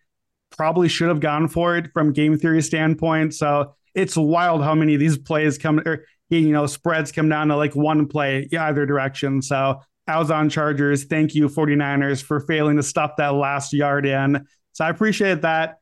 [0.57, 3.33] Probably should have gone for it from game theory standpoint.
[3.33, 7.47] So it's wild how many of these plays come, or, you know, spreads come down
[7.49, 9.41] to like one play either direction.
[9.41, 11.05] So I was on Chargers.
[11.05, 14.45] Thank you, 49ers, for failing to stuff that last yard in.
[14.73, 15.77] So I appreciate that.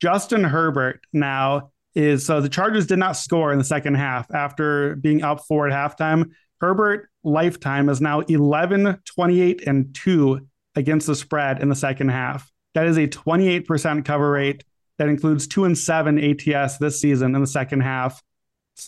[0.00, 4.96] Justin Herbert now is so the Chargers did not score in the second half after
[4.96, 6.30] being up four at halftime.
[6.60, 12.50] Herbert lifetime is now 11, 28, and 2 against the spread in the second half.
[12.76, 14.62] That is a 28% cover rate.
[14.98, 18.22] That includes 2 and 7 ATS this season in the second half.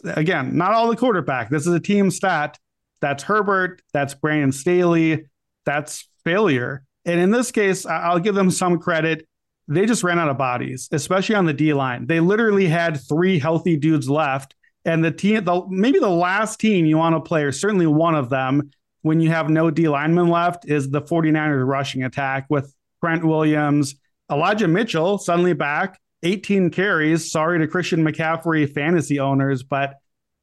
[0.05, 1.49] Again, not all the quarterback.
[1.49, 2.59] This is a team stat
[3.01, 5.25] that's Herbert, that's Brandon Staley,
[5.65, 6.85] that's failure.
[7.07, 9.27] And in this case, I'll give them some credit.
[9.69, 12.07] They just ran out of bodies, especially on the D line.
[12.07, 14.55] They literally had three healthy dudes left.
[14.85, 18.15] And the team, the, maybe the last team you want to play, or certainly one
[18.15, 18.71] of them,
[19.01, 23.95] when you have no D lineman left, is the 49ers rushing attack with Trent Williams,
[24.31, 27.31] Elijah Mitchell suddenly back, 18 carries.
[27.31, 29.97] Sorry to Christian McCaffrey fantasy owners, but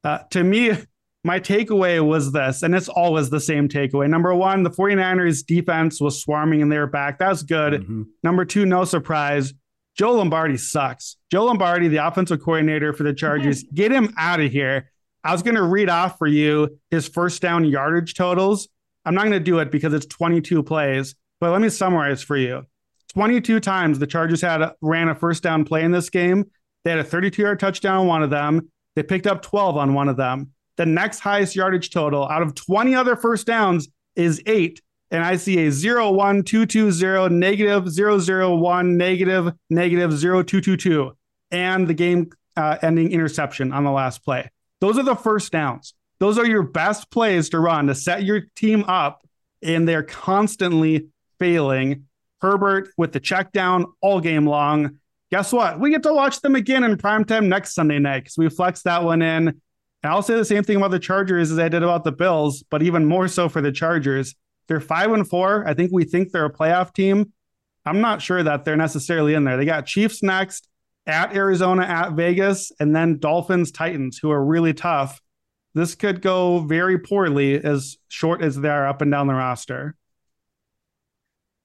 [0.04, 0.72] uh, to me,
[1.24, 4.08] my takeaway was this, and it's always the same takeaway.
[4.08, 7.18] Number one, the 49ers defense was swarming in their back.
[7.18, 7.72] That's good.
[7.74, 8.02] Mm-hmm.
[8.22, 9.52] Number two, no surprise.
[9.96, 11.16] Joe Lombardi sucks.
[11.32, 13.74] Joe Lombardi, the offensive coordinator for the Chargers, mm-hmm.
[13.74, 14.90] get him out of here.
[15.24, 18.68] I was going to read off for you his first down yardage totals.
[19.04, 22.36] I'm not going to do it because it's 22 plays, but let me summarize for
[22.36, 22.64] you.
[23.12, 26.50] 22 times the Chargers had ran a first down play in this game.
[26.84, 28.70] They had a 32 yard touchdown on one of them.
[28.94, 30.50] They picked up 12 on one of them.
[30.76, 34.82] The next highest yardage total out of 20 other first downs is eight.
[35.10, 40.12] And I see a 0, 1, 2, 2, 0, negative 0, 0, 1, negative, negative
[40.12, 41.16] 0, 2, 2, 2,
[41.52, 44.50] and the game uh, ending interception on the last play.
[44.80, 45.94] Those are the first downs.
[46.18, 49.26] Those are your best plays to run to set your team up,
[49.62, 52.04] and they're constantly failing.
[52.40, 54.98] Herbert with the check down all game long.
[55.30, 55.80] Guess what?
[55.80, 59.02] We get to watch them again in primetime next Sunday night because we flexed that
[59.02, 59.48] one in.
[59.48, 62.62] And I'll say the same thing about the Chargers as I did about the Bills,
[62.70, 64.34] but even more so for the Chargers.
[64.68, 65.66] They're five and four.
[65.66, 67.32] I think we think they're a playoff team.
[67.84, 69.56] I'm not sure that they're necessarily in there.
[69.56, 70.68] They got Chiefs next,
[71.06, 75.20] at Arizona, at Vegas, and then Dolphins, Titans, who are really tough.
[75.74, 79.94] This could go very poorly as short as they are up and down the roster.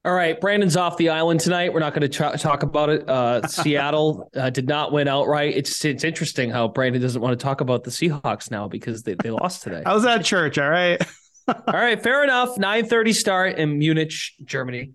[0.03, 1.73] All right, Brandon's off the island tonight.
[1.73, 3.07] We're not going to tra- talk about it.
[3.07, 5.55] Uh, Seattle uh, did not win outright.
[5.55, 9.15] It's it's interesting how Brandon doesn't want to talk about the Seahawks now because they,
[9.21, 9.83] they lost today.
[9.85, 10.57] I was at church.
[10.57, 10.99] All right.
[11.47, 12.57] all right, fair enough.
[12.57, 14.93] Nine thirty start in Munich, Germany.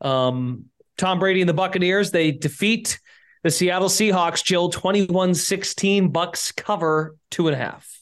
[0.00, 0.64] Um,
[0.96, 2.98] Tom Brady and the Buccaneers they defeat
[3.44, 4.44] the Seattle Seahawks.
[4.44, 6.12] Gilles 21-16.
[6.12, 7.97] Bucks cover two and a half.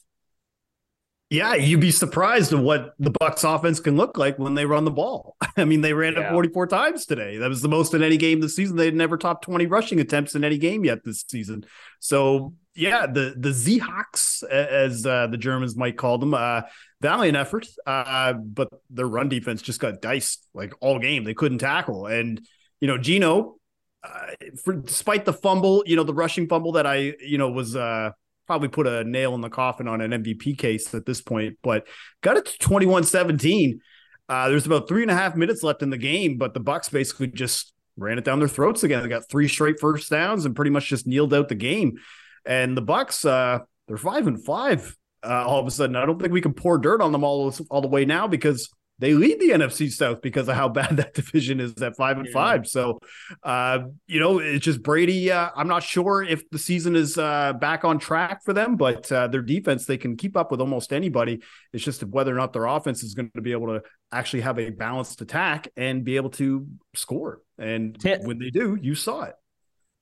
[1.29, 4.85] Yeah, you'd be surprised at what the Bucks offense can look like when they run
[4.85, 5.37] the ball.
[5.57, 6.29] I mean, they ran yeah.
[6.29, 7.39] it 44 times today.
[7.39, 8.77] That was the most in any game this season.
[8.77, 11.67] They'd never topped 20 rushing attempts in any game yet this season.
[11.99, 16.63] So, yeah, the the Seahawks, as uh, the Germans might call them, uh,
[17.01, 21.25] valiant effort, uh, but their run defense just got diced like all game.
[21.25, 22.41] They couldn't tackle, and
[22.81, 23.57] you know, Geno,
[24.05, 24.27] uh,
[24.63, 28.11] for, despite the fumble, you know, the rushing fumble that I, you know, was uh,
[28.47, 31.87] probably put a nail in the coffin on an MVP case at this point, but
[32.23, 33.81] got it to 21 17.
[34.29, 36.89] Uh, there's about three and a half minutes left in the game, but the Bucks
[36.89, 39.03] basically just ran it down their throats again.
[39.03, 41.99] They got three straight first downs and pretty much just kneeled out the game.
[42.45, 44.97] And the Bucks, uh, they're five and five.
[45.25, 47.53] Uh, all of a sudden, I don't think we can pour dirt on them all
[47.71, 51.15] all the way now because they lead the NFC South because of how bad that
[51.15, 52.33] division is at five and yeah.
[52.33, 52.67] five.
[52.67, 52.99] So,
[53.43, 55.31] uh, you know, it's just Brady.
[55.31, 59.11] Uh, I'm not sure if the season is uh, back on track for them, but
[59.13, 61.43] uh, their defense they can keep up with almost anybody.
[61.73, 63.83] It's just whether or not their offense is going to be able to
[64.13, 67.43] actually have a balanced attack and be able to score.
[67.59, 69.35] And when they do, you saw it.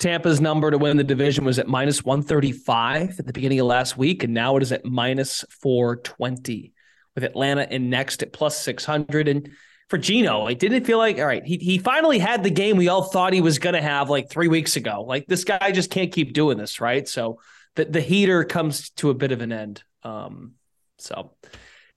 [0.01, 3.97] Tampa's number to win the division was at minus 135 at the beginning of last
[3.97, 6.75] week, and now it is at minus 420
[7.15, 9.29] with Atlanta in next at plus 600.
[9.29, 9.51] And
[9.89, 12.89] for Geno, it didn't feel like, all right, he, he finally had the game we
[12.89, 15.05] all thought he was going to have like three weeks ago.
[15.07, 17.07] Like this guy just can't keep doing this, right?
[17.07, 17.41] So
[17.77, 19.83] the, the heater comes to a bit of an end.
[20.03, 20.53] Um,
[20.99, 21.33] so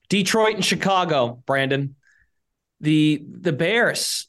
[0.09, 1.95] Detroit and Chicago, Brandon,
[2.79, 4.27] the the Bears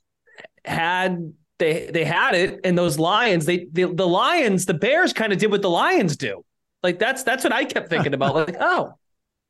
[0.65, 5.33] had they they had it and those lions they the, the lions the bears kind
[5.33, 6.45] of did what the lions do
[6.83, 8.93] like that's that's what i kept thinking about like oh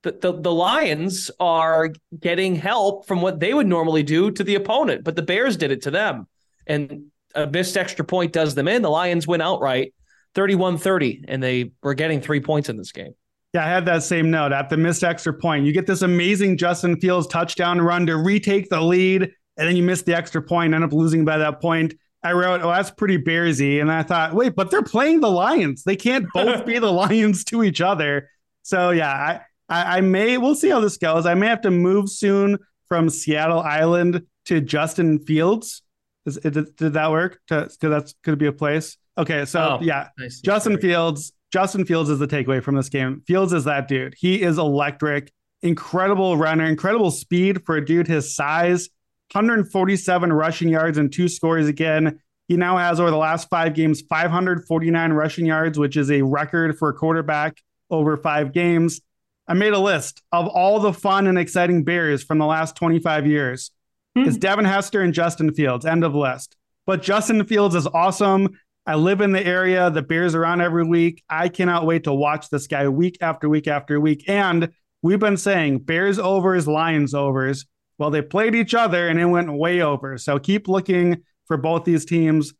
[0.03, 4.55] the, the, the Lions are getting help from what they would normally do to the
[4.55, 6.27] opponent, but the Bears did it to them.
[6.67, 8.83] And a missed extra point does them in.
[8.83, 9.95] The Lions win outright
[10.35, 13.13] 31 30, and they were getting three points in this game.
[13.55, 15.65] Yeah, I had that same note at the missed extra point.
[15.65, 19.83] You get this amazing Justin Fields touchdown run to retake the lead, and then you
[19.83, 21.95] miss the extra point, end up losing by that point.
[22.23, 23.81] I wrote, oh, that's pretty Bearsy.
[23.81, 25.85] And I thought, wait, but they're playing the Lions.
[25.85, 28.29] They can't both be the Lions to each other.
[28.63, 31.27] So yeah, I, I, I may we'll see how this goes.
[31.27, 35.83] I may have to move soon from Seattle Island to Justin Fields.
[36.27, 37.41] Is, did, did that work?
[37.49, 38.97] Because that's going to be a place.
[39.17, 40.41] Okay, so oh, yeah, nice.
[40.41, 41.33] Justin Fields.
[41.51, 43.23] Justin Fields is the takeaway from this game.
[43.27, 44.15] Fields is that dude.
[44.19, 48.91] He is electric, incredible runner, incredible speed for a dude his size.
[49.33, 52.21] 147 rushing yards and two scores again.
[52.49, 56.79] He now has over the last five games 549 rushing yards, which is a record
[56.79, 57.59] for a quarterback
[57.91, 59.01] over five games.
[59.49, 63.27] I made a list of all the fun and exciting Bears from the last 25
[63.27, 63.71] years.
[64.15, 64.25] Hmm.
[64.25, 65.87] It's Devin Hester and Justin Fields.
[65.87, 66.55] End of list.
[66.87, 68.59] But Justin Fields is awesome.
[68.87, 69.91] I live in the area.
[69.91, 71.23] The Bears are on every week.
[71.31, 74.29] I cannot wait to watch this guy week after week after week.
[74.29, 77.65] And we've been saying Bears overs, Lions overs.
[77.97, 80.19] Well, they played each other and it went way over.
[80.19, 82.53] So keep looking for both these teams.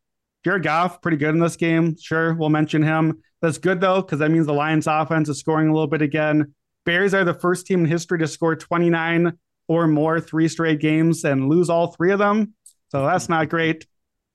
[0.43, 1.97] Jared Goff, pretty good in this game.
[2.01, 3.23] Sure, we'll mention him.
[3.43, 6.55] That's good though, because that means the Lions offense is scoring a little bit again.
[6.89, 9.37] Bears are the first team in history to score 29
[9.69, 12.55] or more three straight games and lose all three of them.
[12.89, 13.87] So that's not great.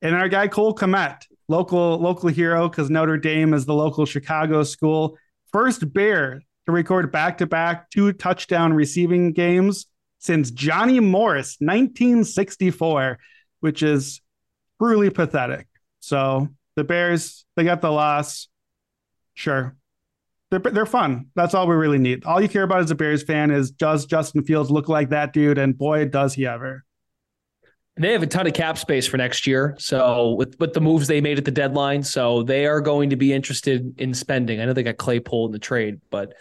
[0.04, 4.62] And our guy Cole Kmet, local local hero because Notre Dame is the local Chicago
[4.62, 5.18] school.
[5.52, 9.88] First Bear to record back to back two touchdown receiving games
[10.20, 13.18] since Johnny Morris, 1964,
[13.62, 14.22] which is
[14.80, 15.66] truly pathetic.
[16.02, 18.48] So the Bears, they got the loss.
[19.34, 19.76] Sure.
[20.54, 21.30] They're, they're fun.
[21.34, 22.26] That's all we really need.
[22.26, 25.34] All you care about as a Bears fan is does Justin Fields look like that
[25.34, 25.58] dude?
[25.58, 26.86] And boy, does he ever.
[27.98, 29.76] They have a ton of cap space for next year.
[29.80, 33.16] So with with the moves they made at the deadline, so they are going to
[33.16, 34.60] be interested in spending.
[34.60, 36.34] I know they got Claypool in the trade, but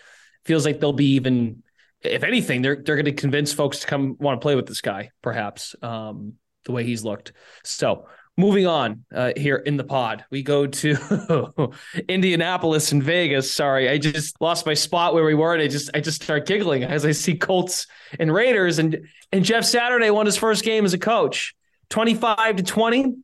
[0.45, 1.63] feels like they'll be even
[2.03, 4.83] if anything, they're they're going to convince folks to come want to play with this
[4.83, 7.33] guy, perhaps, um, the way he's looked.
[7.65, 11.73] So moving on uh, here in the pod, we go to
[12.09, 13.53] Indianapolis and Vegas.
[13.53, 16.47] Sorry, I just lost my spot where we were, and I just I just start
[16.47, 17.87] giggling as I see Colts
[18.19, 21.55] and Raiders, and and Jeff Saturday won his first game as a coach,
[21.89, 23.17] twenty five to twenty.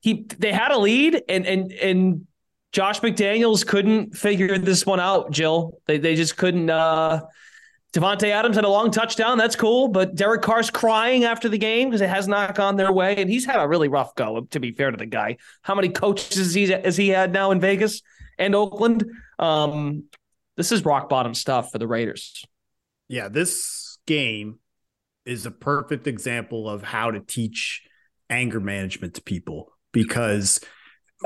[0.00, 2.26] He they had a lead, and and and
[2.72, 5.34] Josh McDaniels couldn't figure this one out.
[5.34, 6.70] Gilles, they they just couldn't.
[6.70, 7.22] Uh,
[7.92, 9.36] Davante Adams had a long touchdown.
[9.36, 9.88] That's cool.
[9.88, 13.16] But Derek Carr's crying after the game because it has not gone their way.
[13.16, 15.36] And he's had a really rough go, to be fair to the guy.
[15.60, 18.00] How many coaches he, has he had now in Vegas
[18.38, 19.04] and Oakland?
[19.38, 20.04] Um,
[20.56, 22.44] this is rock bottom stuff for the Raiders.
[23.08, 24.58] Yeah, this game
[25.26, 27.82] is a perfect example of how to teach
[28.30, 30.60] anger management to people because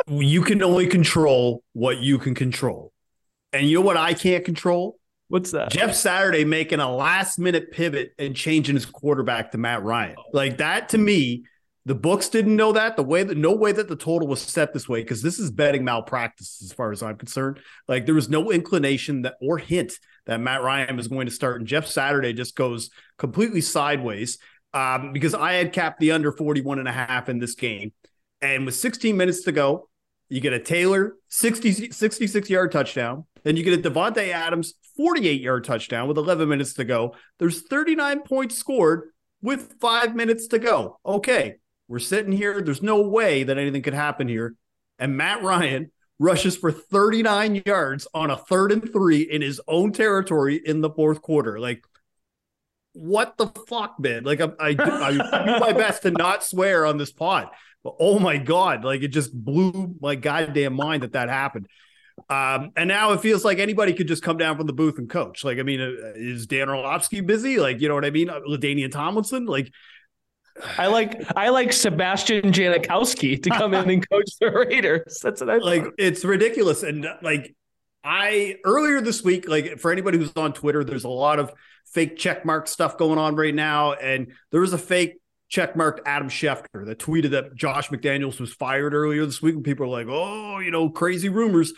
[0.08, 2.92] you can only control what you can control.
[3.52, 4.95] And you know what I can't control?
[5.28, 5.70] What's that?
[5.70, 10.16] Jeff Saturday making a last minute pivot and changing his quarterback to Matt Ryan.
[10.32, 11.44] Like that to me,
[11.84, 12.96] the books didn't know that.
[12.96, 15.50] The way that no way that the total was set this way, because this is
[15.50, 17.60] betting malpractice as far as I'm concerned.
[17.88, 19.94] Like there was no inclination that or hint
[20.26, 21.60] that Matt Ryan was going to start.
[21.60, 24.38] And Jeff Saturday just goes completely sideways.
[24.74, 27.92] Um, because I had capped the under 41 and a half in this game.
[28.42, 29.88] And with 16 minutes to go,
[30.28, 33.24] you get a Taylor 60, 66 yard touchdown.
[33.46, 37.14] Then you get a Davante Adams 48 yard touchdown with 11 minutes to go.
[37.38, 40.98] There's 39 points scored with five minutes to go.
[41.06, 41.54] Okay,
[41.86, 42.60] we're sitting here.
[42.60, 44.56] There's no way that anything could happen here.
[44.98, 49.92] And Matt Ryan rushes for 39 yards on a third and three in his own
[49.92, 51.60] territory in the fourth quarter.
[51.60, 51.84] Like,
[52.94, 54.24] what the fuck, man?
[54.24, 55.12] Like, I, I, I
[55.44, 57.50] do my best to not swear on this pod,
[57.84, 61.68] but oh my God, like it just blew my goddamn mind that that happened.
[62.28, 65.08] Um, and now it feels like anybody could just come down from the booth and
[65.08, 65.44] coach.
[65.44, 67.58] Like, I mean, uh, is Dan Orlovsky busy?
[67.58, 68.30] Like, you know what I mean?
[68.30, 69.46] Uh, LaDainian Tomlinson?
[69.46, 69.70] Like,
[70.78, 75.20] I like I like Sebastian Janikowski to come in and coach the Raiders.
[75.22, 75.84] That's what I like.
[75.98, 77.54] It's ridiculous, and uh, like
[78.02, 81.52] I earlier this week, like for anybody who's on Twitter, there's a lot of
[81.92, 85.16] fake checkmark stuff going on right now, and there was a fake
[85.52, 89.84] checkmarked Adam Schefter that tweeted that Josh McDaniels was fired earlier this week, and people
[89.84, 91.72] are like, "Oh, you know, crazy rumors."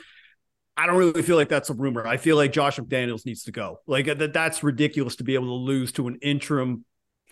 [0.79, 2.07] I don't really feel like that's a rumor.
[2.07, 3.81] I feel like Josh McDaniels needs to go.
[3.89, 6.85] Like that that's ridiculous to be able to lose to an interim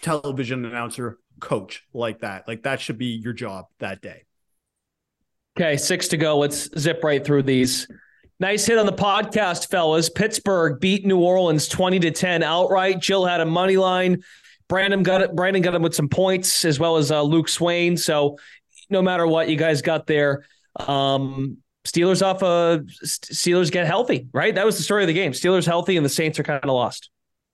[0.03, 2.49] television announcer coach like that.
[2.49, 4.24] Like that should be your job that day.
[5.57, 6.38] Okay, six to go.
[6.38, 7.86] Let's zip right through these.
[8.40, 10.11] Nice hit on the podcast, fellas.
[10.11, 13.01] Pittsburgh beat New Orleans 20 to 10 outright.
[13.01, 14.24] Gilles had a money line.
[14.68, 15.34] Brandon got it.
[15.36, 17.97] Brandon got him with some points as well as uh, Luke Swain.
[17.97, 18.38] So
[18.90, 20.44] no matter what, you guys got there.
[20.74, 24.55] Um, Steelers off a Steelers get healthy, right?
[24.55, 25.32] That was the story of the game.
[25.32, 27.11] Steelers healthy and the Saints are kind of lost.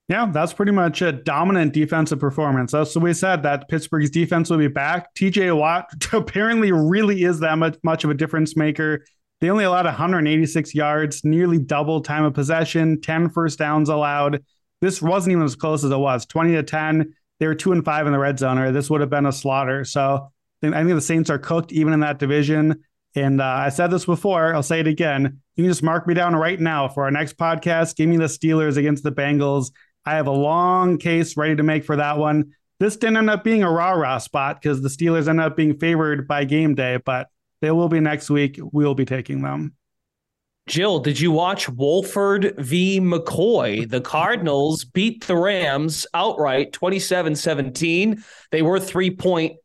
[0.08, 2.72] Yeah, that's pretty much a dominant defensive performance.
[2.72, 5.14] What we said that Pittsburgh's defense will be back.
[5.14, 9.04] TJ Watt apparently really is that much, much of a difference maker.
[9.40, 14.44] They only allowed 186 yards, nearly double time of possession, 10 first downs allowed.
[14.80, 17.14] This wasn't even as close as it was 20 to 10.
[17.38, 19.32] They were two and five in the red zone, or this would have been a
[19.32, 19.84] slaughter.
[19.84, 20.30] So
[20.62, 22.82] I think the Saints are cooked even in that division.
[23.14, 25.40] And uh, I said this before, I'll say it again.
[25.56, 27.96] You can just mark me down right now for our next podcast.
[27.96, 29.70] Give me the Steelers against the Bengals.
[30.04, 32.52] I have a long case ready to make for that one.
[32.80, 35.78] This didn't end up being a rah rah spot because the Steelers ended up being
[35.78, 37.28] favored by game day, but
[37.60, 38.58] they will be next week.
[38.60, 39.74] We'll be taking them.
[40.68, 43.00] Gilles, did you watch Wolford v.
[43.00, 43.88] McCoy?
[43.88, 48.24] The Cardinals beat the Rams outright 27 17.
[48.52, 49.56] They were three point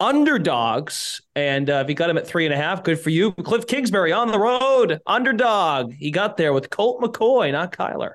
[0.00, 1.20] underdogs.
[1.34, 3.32] And uh, if you got him at three and a half, good for you.
[3.32, 5.92] Cliff Kingsbury on the road, underdog.
[5.92, 8.12] He got there with Colt McCoy, not Kyler.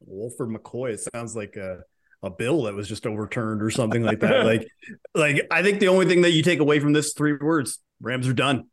[0.00, 0.92] Wolford McCoy.
[0.94, 1.82] It sounds like a
[2.22, 4.44] a bill that was just overturned or something like that.
[4.44, 4.68] like,
[5.14, 8.28] like I think the only thing that you take away from this three words: Rams
[8.28, 8.66] are done.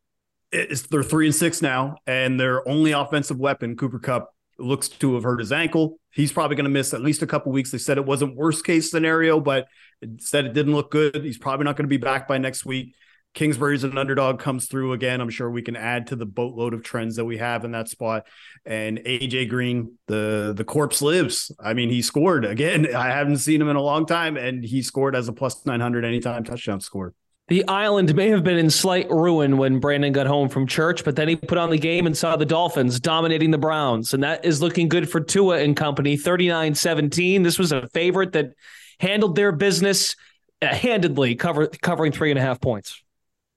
[0.52, 5.14] It's they're three and six now, and their only offensive weapon, Cooper Kupp, looks to
[5.14, 5.98] have hurt his ankle.
[6.10, 7.70] He's probably going to miss at least a couple weeks.
[7.70, 9.66] They said it wasn't worst case scenario, but
[10.00, 11.24] it said it didn't look good.
[11.24, 12.94] He's probably not going to be back by next week.
[13.34, 15.20] Kingsbury's an underdog comes through again.
[15.20, 17.88] I'm sure we can add to the boatload of trends that we have in that
[17.88, 18.26] spot.
[18.64, 21.52] And AJ Green, the the corpse lives.
[21.60, 22.94] I mean, he scored again.
[22.96, 26.04] I haven't seen him in a long time, and he scored as a plus 900
[26.04, 27.14] anytime touchdown score.
[27.48, 31.16] The island may have been in slight ruin when Brandon got home from church, but
[31.16, 34.12] then he put on the game and saw the Dolphins dominating the Browns.
[34.12, 37.42] And that is looking good for Tua and company 39 17.
[37.42, 38.52] This was a favorite that
[39.00, 40.14] handled their business
[40.60, 43.02] uh, handedly, cover, covering three and a half points.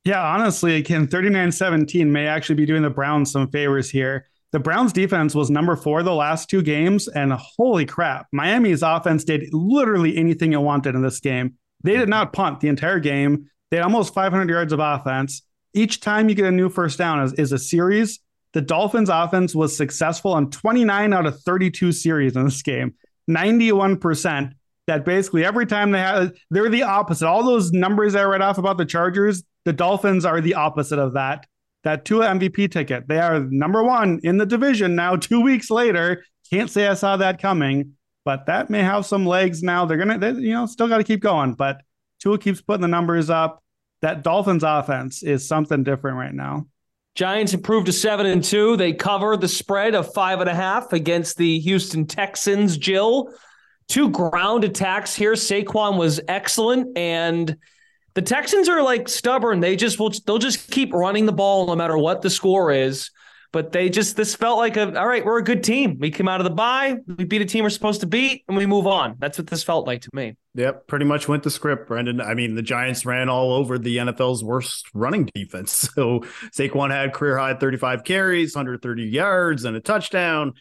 [0.06, 4.28] Yeah, honestly, again, 39 17 may actually be doing the Browns some favors here.
[4.52, 9.24] The Browns defense was number four the last two games, and holy crap, Miami's offense
[9.24, 11.56] did literally anything it wanted in this game.
[11.84, 13.50] They did not punt the entire game.
[13.72, 15.42] They had almost 500 yards of offense.
[15.74, 18.20] Each time you get a new first down is, is a series.
[18.54, 22.94] The Dolphins' offense was successful on 29 out of 32 series in this game,
[23.30, 24.54] 91%.
[24.88, 27.28] That basically every time they have, they're the opposite.
[27.28, 31.14] All those numbers I read off about the Chargers, the Dolphins are the opposite of
[31.14, 31.46] that.
[31.84, 35.16] That Tua MVP ticket, they are number one in the division now.
[35.18, 37.94] Two weeks later, can't say I saw that coming,
[38.26, 39.86] but that may have some legs now.
[39.86, 41.54] They're gonna, they, you know, still got to keep going.
[41.54, 41.82] But
[42.22, 43.64] Tua keeps putting the numbers up.
[44.02, 46.68] That Dolphins offense is something different right now.
[47.14, 48.78] Giants improved to seven and two.
[48.78, 52.78] They cover the spread of five and a half against the Houston Texans.
[52.84, 53.28] Gilles,
[53.88, 55.34] two ground attacks here.
[55.34, 57.58] Saquon was excellent, and
[58.14, 59.60] the Texans are like stubborn.
[59.60, 63.12] They just will they'll just keep running the ball no matter what the score is.
[63.54, 65.98] But they just this felt like a all right, we're a good team.
[66.00, 68.56] We came out of the bye, we beat a team we're supposed to beat, and
[68.56, 69.16] we move on.
[69.20, 70.36] That's what this felt like to me.
[70.56, 72.22] Yep, pretty much went the script, Brendan.
[72.22, 75.90] I mean, the Giants ran all over the NFL's worst running defense.
[76.02, 76.22] So
[76.58, 80.54] Saquon had career high 35 carries, 130 yards, and a touchdown.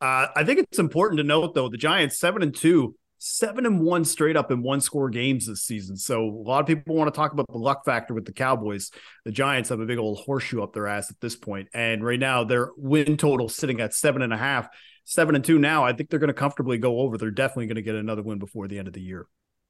[0.00, 3.80] Uh, I think it's important to note though, the Giants seven and two seven and
[3.80, 5.96] one straight up in one score games this season.
[5.96, 8.90] So a lot of people want to talk about the luck factor with the Cowboys.
[9.24, 12.18] The Giants have a big old horseshoe up their ass at this point, and right
[12.18, 14.68] now their win total sitting at seven and a half,
[15.04, 15.84] seven and two now.
[15.84, 17.16] I think they're going to comfortably go over.
[17.16, 19.26] They're definitely going to get another win before the end of the year.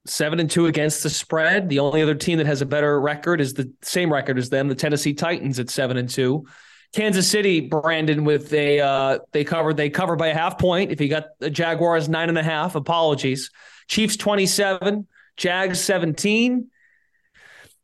[0.07, 1.69] Seven and two against the spread.
[1.69, 4.69] The only other team that has a better record is the same record as them,
[4.69, 6.47] the Tennessee Titans at seven and two.
[6.93, 10.93] Kansas City, Brandon, with a uh, they covered they covered by a half point.
[10.93, 13.51] If you got the Jaguars nine and a half, apologies.
[13.89, 16.69] Chiefs twenty seven, Jags seventeen.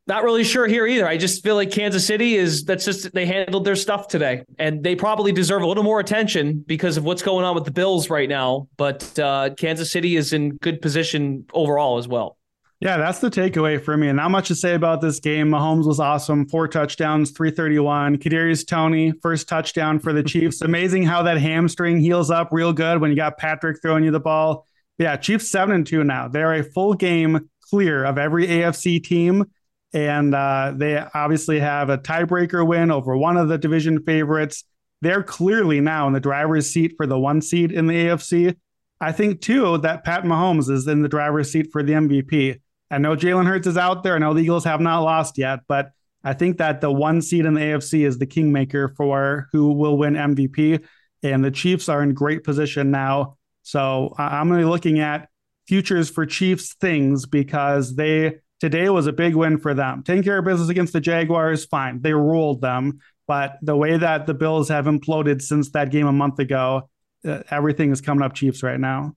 [0.06, 1.06] Not really sure here either.
[1.06, 4.82] I just feel like Kansas City is that's just they handled their stuff today, and
[4.82, 8.08] they probably deserve a little more attention because of what's going on with the Bills
[8.08, 8.68] right now.
[8.78, 12.37] But uh, Kansas City is in good position overall as well.
[12.80, 14.06] Yeah, that's the takeaway for me.
[14.06, 15.48] And not much to say about this game.
[15.48, 16.46] Mahomes was awesome.
[16.46, 18.18] Four touchdowns, 331.
[18.18, 20.60] Kadarius Toney, first touchdown for the Chiefs.
[20.60, 24.20] Amazing how that hamstring heals up real good when you got Patrick throwing you the
[24.20, 24.64] ball.
[24.96, 26.28] Yeah, Chiefs seven and two now.
[26.28, 29.46] They're a full game clear of every AFC team.
[29.92, 34.64] And uh, they obviously have a tiebreaker win over one of the division favorites.
[35.00, 38.54] They're clearly now in the driver's seat for the one seed in the AFC.
[39.00, 42.60] I think, too, that Pat Mahomes is in the driver's seat for the MVP.
[42.90, 44.14] I know Jalen Hurts is out there.
[44.14, 45.92] I know the Eagles have not lost yet, but
[46.24, 49.96] I think that the one seed in the AFC is the kingmaker for who will
[49.96, 50.84] win MVP.
[51.22, 53.36] And the Chiefs are in great position now.
[53.62, 55.28] So I'm going to be looking at
[55.66, 60.02] futures for Chiefs things because they Today was a big win for them.
[60.02, 62.02] Taking care of business against the Jaguars, fine.
[62.02, 62.98] They rolled them.
[63.28, 66.88] But the way that the Bills have imploded since that game a month ago,
[67.24, 69.14] uh, everything is coming up Chiefs right now.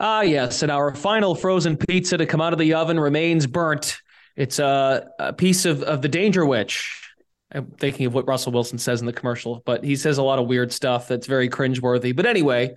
[0.00, 0.62] Ah, yes.
[0.62, 4.00] And our final frozen pizza to come out of the oven remains burnt.
[4.36, 7.04] It's a, a piece of, of the Dangerwich.
[7.52, 10.38] I'm thinking of what Russell Wilson says in the commercial, but he says a lot
[10.38, 12.14] of weird stuff that's very cringeworthy.
[12.14, 12.74] But anyway,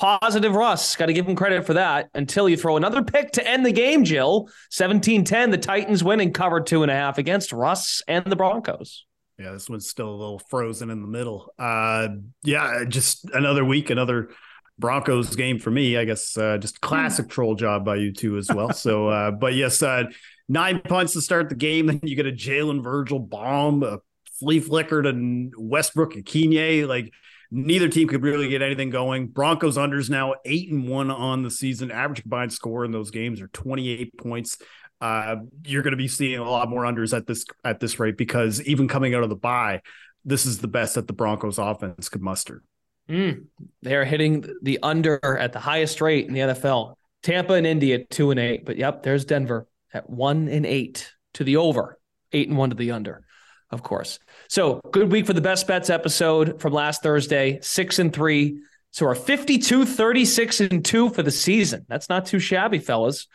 [0.00, 0.96] positive Russ.
[0.96, 3.72] Got to give him credit for that until you throw another pick to end the
[3.72, 4.48] game, Gilles.
[4.70, 8.36] 17 10, the Titans win and cover two and a half against Russ and the
[8.36, 9.04] Broncos.
[9.38, 11.52] Yeah, this one's still a little frozen in the middle.
[11.58, 12.08] Uh,
[12.44, 14.30] yeah, just another week, another
[14.78, 15.96] Broncos game for me.
[15.96, 18.72] I guess uh, just classic troll job by you two as well.
[18.72, 20.04] So, uh, but yes, uh,
[20.48, 21.86] nine punts to start the game.
[21.86, 23.98] Then you get a Jalen Virgil bomb, a
[24.38, 26.88] flea flicker to Westbrook-Ikhine.
[26.88, 27.12] Like
[27.50, 29.28] neither team could really get anything going.
[29.28, 31.90] Broncos unders now eight and one on the season.
[31.90, 34.58] Average combined score in those games are 28 points.
[35.00, 38.16] Uh, you're going to be seeing a lot more unders at this at this rate
[38.16, 39.82] because even coming out of the bye,
[40.24, 42.62] this is the best that the Broncos offense could muster.
[43.08, 43.46] Mm,
[43.82, 46.94] they are hitting the under at the highest rate in the NFL.
[47.22, 51.44] Tampa and Indy two and eight, but yep, there's Denver at one and eight to
[51.44, 51.98] the over,
[52.32, 53.24] eight and one to the under,
[53.70, 54.18] of course.
[54.48, 58.62] So good week for the best bets episode from last Thursday, six and three.
[58.90, 61.84] So our 52, 36 and two for the season.
[61.88, 63.26] That's not too shabby, fellas.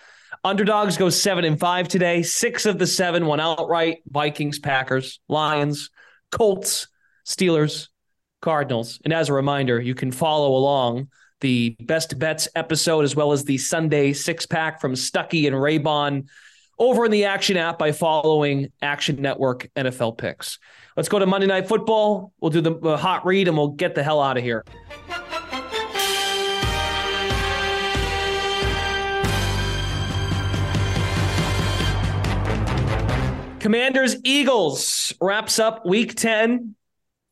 [0.44, 2.24] Underdogs go seven and five today.
[2.24, 3.98] Six of the seven won outright.
[4.10, 5.90] Vikings, Packers, Lions,
[6.32, 6.88] Colts,
[7.26, 7.90] Steelers,
[8.42, 9.00] Cardinals.
[9.04, 11.10] And as a reminder, you can follow along
[11.42, 16.28] the best bets episode as well as the Sunday six pack from Stuckey and Raybon
[16.78, 20.60] over in the Action app by following Action Network NFL picks.
[20.96, 22.34] Let's go to Monday Night Football.
[22.40, 24.64] We'll do the hot read and we'll get the hell out of here.
[33.60, 36.76] Commanders Eagles wraps up week 10.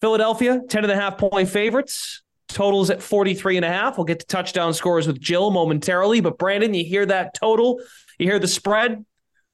[0.02, 2.22] Philadelphia, 10 and a half point favorites.
[2.48, 3.98] Totals at 43 and a half.
[3.98, 6.22] We'll get to touchdown scores with Gilles momentarily.
[6.22, 7.80] But Brandon, you hear that total?
[8.20, 9.04] You hear the spread?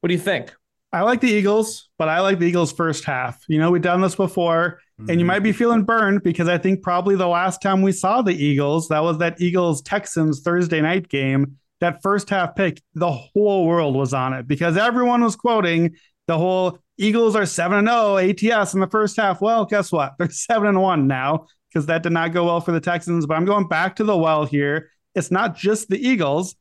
[0.02, 0.54] What do you think?
[0.94, 3.44] I like the Eagles, but I like the Eagles first half.
[3.48, 5.10] You know, we've done this before, mm-hmm.
[5.10, 8.22] and you might be feeling burned because I think probably the last time we saw
[8.22, 11.58] the Eagles, that was that Eagles Texans Thursday night game.
[11.82, 15.96] That first half pick, the whole world was on it because everyone was quoting
[16.28, 19.42] the whole Eagles are 7 0 ATS in the first half.
[19.42, 20.14] Well, guess what?
[20.20, 23.26] They're 7 1 now because that did not go well for the Texans.
[23.26, 24.90] But I'm going back to the well here.
[25.16, 26.56] It's not just the Eagles.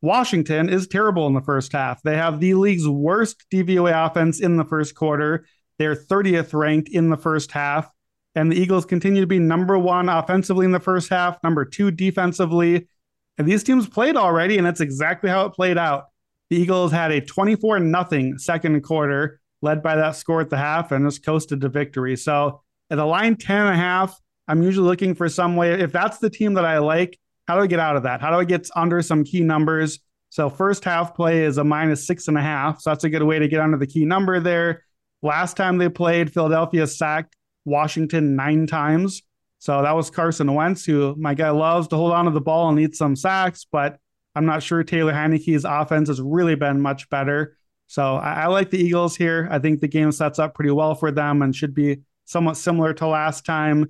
[0.00, 2.02] Washington is terrible in the first half.
[2.02, 5.46] They have the league's worst DVOA offense in the first quarter.
[5.78, 7.90] They're 30th ranked in the first half.
[8.34, 11.90] And the Eagles continue to be number one offensively in the first half, number two
[11.90, 12.88] defensively.
[13.36, 16.06] And these teams played already, and that's exactly how it played out.
[16.50, 20.92] The Eagles had a 24 0 second quarter, led by that score at the half,
[20.92, 22.16] and just coasted to victory.
[22.16, 25.72] So at the line 10 and a half, I'm usually looking for some way.
[25.72, 28.20] If that's the team that I like, how do I get out of that?
[28.20, 30.00] How do I get under some key numbers?
[30.30, 32.80] So first half play is a minus six and a half.
[32.80, 34.84] So that's a good way to get under the key number there.
[35.22, 37.34] Last time they played, Philadelphia sacked
[37.64, 39.22] Washington nine times.
[39.58, 42.68] So that was Carson Wentz, who my guy loves to hold on to the ball
[42.68, 43.98] and need some sacks, but
[44.34, 47.57] I'm not sure Taylor Heinicke's offense has really been much better.
[47.88, 49.48] So I, I like the Eagles here.
[49.50, 52.92] I think the game sets up pretty well for them and should be somewhat similar
[52.94, 53.86] to last time.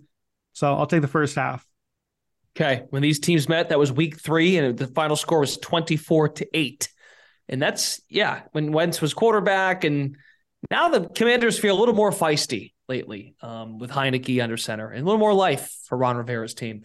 [0.52, 1.66] So I'll take the first half.
[2.56, 2.84] Okay.
[2.90, 6.48] When these teams met, that was week three, and the final score was 24 to
[6.54, 6.88] 8.
[7.48, 9.84] And that's, yeah, when Wentz was quarterback.
[9.84, 10.16] And
[10.70, 15.02] now the commanders feel a little more feisty lately um, with Heinicke under center and
[15.02, 16.82] a little more life for Ron Rivera's team.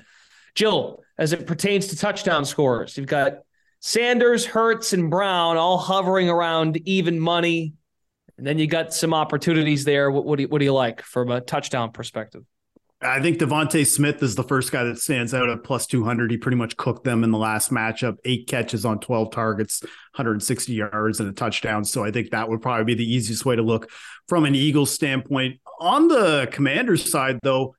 [0.56, 3.40] Gilles, as it pertains to touchdown scores, you've got
[3.86, 7.74] Sanders, Hurts, and Brown all hovering around even money.
[8.38, 10.10] And then you got some opportunities there.
[10.10, 12.44] What, what, do you, what do you like from a touchdown perspective?
[13.02, 16.32] I think DeVonta Smith is the first guy that stands out at plus 200.
[16.32, 19.82] He pretty much cooked them in the last matchup, eight catches on 12 targets,
[20.16, 21.84] 160 yards, and a touchdown.
[21.84, 23.92] So I think that would probably be the easiest way to look
[24.30, 25.60] from an Eagles standpoint.
[25.82, 27.76] On the Commanders side, though,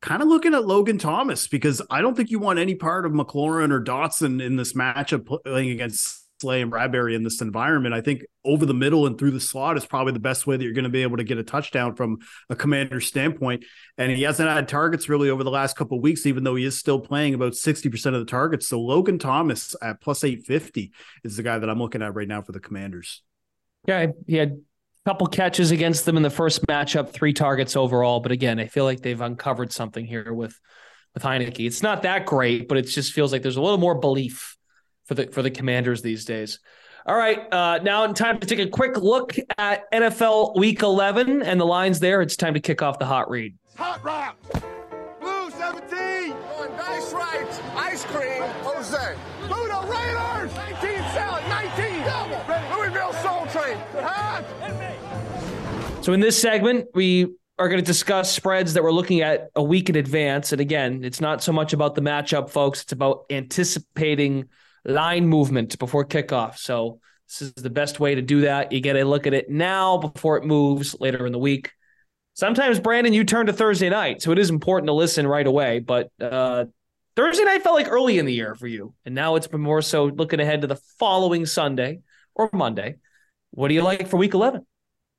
[0.00, 3.12] kind of looking at Logan Thomas because I don't think you want any part of
[3.12, 7.94] McLaurin or Dotson in this matchup playing against Slay and Bradberry in this environment.
[7.94, 10.64] I think over the middle and through the slot is probably the best way that
[10.64, 13.64] you're going to be able to get a touchdown from a commander standpoint.
[13.98, 16.78] And he hasn't had targets really over the last couple weeks, even though he is
[16.78, 18.68] still playing about 60% of the targets.
[18.68, 20.92] So Logan Thomas at plus 850
[21.24, 23.22] is the guy that I'm looking at right now for the commanders.
[23.86, 24.60] Yeah, he had
[25.10, 28.20] couple catches against them in the first matchup, three targets overall.
[28.20, 30.56] But again, I feel like they've uncovered something here with
[31.14, 31.66] with Heinicke.
[31.66, 34.56] It's not that great, but it just feels like there's a little more belief
[35.06, 36.60] for the for the commanders these days.
[37.06, 41.60] All right, uh, now time to take a quick look at NFL Week 11 and
[41.60, 42.22] the lines there.
[42.22, 43.56] It's time to kick off the hot read.
[43.78, 44.36] Hot rock.
[45.20, 46.32] Blue 17.
[46.54, 47.60] On nice rights.
[47.74, 48.42] Ice cream.
[48.62, 49.16] Jose.
[49.48, 50.54] Blue the Raiders.
[50.54, 51.42] 19 salad.
[51.48, 52.04] 19.
[52.04, 52.78] Double.
[52.78, 53.76] Louisville Soul Train.
[53.94, 54.39] Huh?
[56.02, 57.26] So in this segment, we
[57.58, 60.50] are going to discuss spreads that we're looking at a week in advance.
[60.50, 62.82] And again, it's not so much about the matchup, folks.
[62.82, 64.48] It's about anticipating
[64.86, 66.56] line movement before kickoff.
[66.56, 68.72] So this is the best way to do that.
[68.72, 71.70] You get a look at it now before it moves later in the week.
[72.32, 75.80] Sometimes, Brandon, you turn to Thursday night, so it is important to listen right away.
[75.80, 76.64] But uh,
[77.14, 79.82] Thursday night felt like early in the year for you, and now it's been more
[79.82, 82.00] so looking ahead to the following Sunday
[82.34, 82.96] or Monday.
[83.50, 84.64] What do you like for Week 11?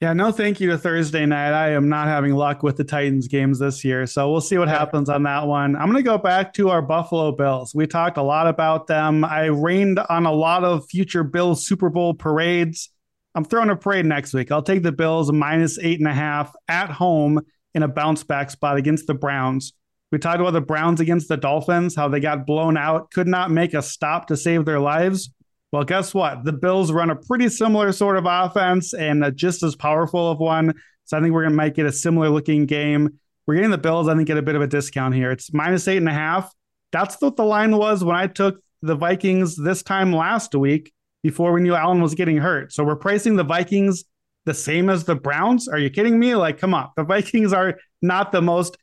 [0.02, 1.54] Yeah, no thank you to Thursday night.
[1.54, 4.08] I am not having luck with the Titans games this year.
[4.08, 5.76] So we'll see what happens on that one.
[5.76, 7.76] I'm going to go back to our Buffalo Bills.
[7.76, 9.24] We talked a lot about them.
[9.24, 12.90] I rained on a lot of future Bills Super Bowl parades.
[13.36, 14.52] I'm throwing a parade next week.
[14.52, 17.40] I'll take the Bills minus eight and a half at home
[17.76, 19.74] in a bounce back spot against the Browns.
[20.12, 23.52] We talked about the Browns against the Dolphins, how they got blown out, could not
[23.52, 25.30] make a stop to save their lives.
[25.72, 26.44] Well, guess what?
[26.44, 30.74] The Bills run a pretty similar sort of offense and just as powerful of one.
[31.06, 33.20] So I think we're going to might get a similar looking game.
[33.48, 35.32] We're getting the Bills, I think, get a bit of a discount here.
[35.32, 36.54] It's minus eight and a half.
[36.92, 40.92] That's what the line was when I took the Vikings this time last week
[41.24, 42.74] before we knew Allen was getting hurt.
[42.74, 44.04] So we're pricing the Vikings
[44.46, 45.68] the same as the Browns.
[45.68, 46.36] Are you kidding me?
[46.36, 46.90] Like, come on.
[46.98, 48.78] The Vikings are not the most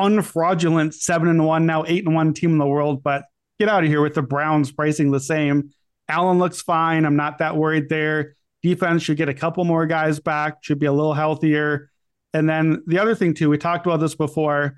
[0.00, 3.24] unfraudulent seven and one, now eight and one team in the world, but
[3.60, 5.70] get out of here with the Browns pricing the same.
[6.08, 7.04] Allen looks fine.
[7.04, 8.36] I'm not that worried there.
[8.62, 11.90] Defense should get a couple more guys back, should be a little healthier.
[12.32, 14.76] And then the other thing, too, we talked about this before.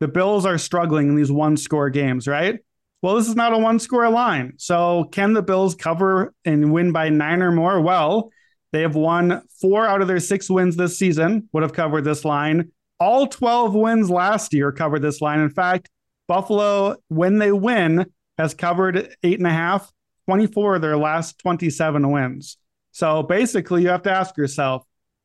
[0.00, 2.58] The Bills are struggling in these one score games, right?
[3.02, 4.54] Well, this is not a one score line.
[4.58, 7.80] So, can the Bills cover and win by nine or more?
[7.80, 8.30] Well,
[8.72, 12.24] they have won four out of their six wins this season, would have covered this
[12.24, 12.70] line.
[13.00, 15.40] All 12 wins last year covered this line.
[15.40, 15.90] In fact,
[16.28, 18.06] Buffalo, when they win,
[18.38, 19.92] has covered eight and a half
[20.26, 22.56] 24 of their last 27 wins.
[22.92, 24.84] So basically, you have to ask yourself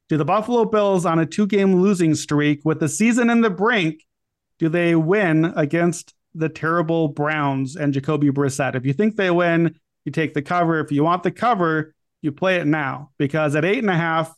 [0.10, 3.50] do the Buffalo Bills on a two game losing streak with the season in the
[3.50, 4.06] brink,
[4.58, 8.76] do they win against the terrible Browns and Jacoby Brissett?
[8.76, 10.80] If you think they win, you take the cover.
[10.80, 14.34] If you want the cover, you play it now because at eight and a half,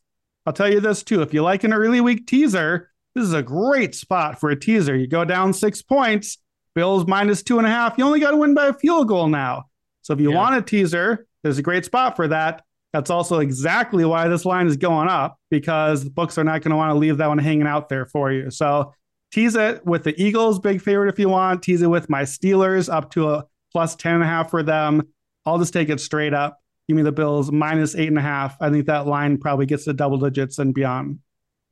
[0.45, 1.21] I'll tell you this too.
[1.21, 4.95] If you like an early week teaser, this is a great spot for a teaser.
[4.95, 6.39] You go down six points,
[6.73, 7.97] Bills minus two and a half.
[7.97, 9.68] You only got to win by a field goal now.
[10.09, 10.37] So if you yeah.
[10.37, 12.63] want a teaser, there's a great spot for that.
[12.93, 16.71] That's also exactly why this line is going up because the books are not going
[16.71, 18.49] to want to leave that one hanging out there for you.
[18.49, 18.95] So
[19.31, 21.61] tease it with the Eagles, big favorite if you want.
[21.61, 25.03] Tease it with my Steelers up to a plus 10 and a half for them.
[25.45, 26.57] I'll just take it straight up.
[26.87, 28.59] Give me the Bills minus eight and a half.
[28.59, 31.19] I think that line probably gets to double digits and beyond.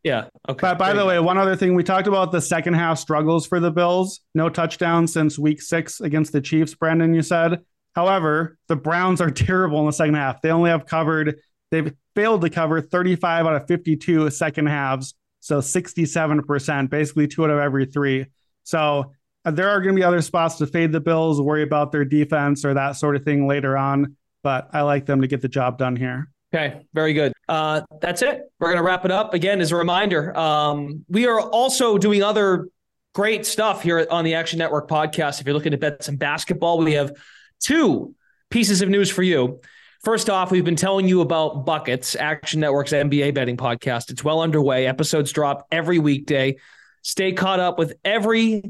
[0.03, 0.25] Yeah.
[0.47, 0.59] Okay.
[0.61, 3.59] But by the way, one other thing we talked about the second half struggles for
[3.59, 4.21] the Bills.
[4.35, 7.61] No touchdown since week six against the Chiefs, Brandon, you said.
[7.97, 10.39] However, the Browns are terrible in the second half.
[10.43, 11.39] They only have covered,
[11.71, 15.15] they've failed to cover 35 out of 52 second halves.
[15.39, 18.27] So 67%, basically two out of every three.
[18.61, 19.13] So
[19.45, 22.05] uh, there are going to be other spots to fade the Bills, worry about their
[22.05, 24.15] defense or that sort of thing later on.
[24.43, 26.29] But I like them to get the job done here.
[26.53, 27.33] Okay, very good.
[27.49, 28.43] Uh, that's it.
[28.59, 29.33] We're going to wrap it up.
[29.33, 32.67] Again, as a reminder, um, we are also doing other
[33.15, 35.41] great stuff here on the Action Network podcast.
[35.41, 37.11] If you're looking to bet some basketball, we have
[37.59, 38.15] Two
[38.49, 39.59] pieces of news for you.
[40.03, 44.11] First off, we've been telling you about Buckets, Action Network's NBA betting podcast.
[44.11, 44.85] It's well underway.
[44.85, 46.57] Episodes drop every weekday.
[47.01, 48.63] Stay caught up with every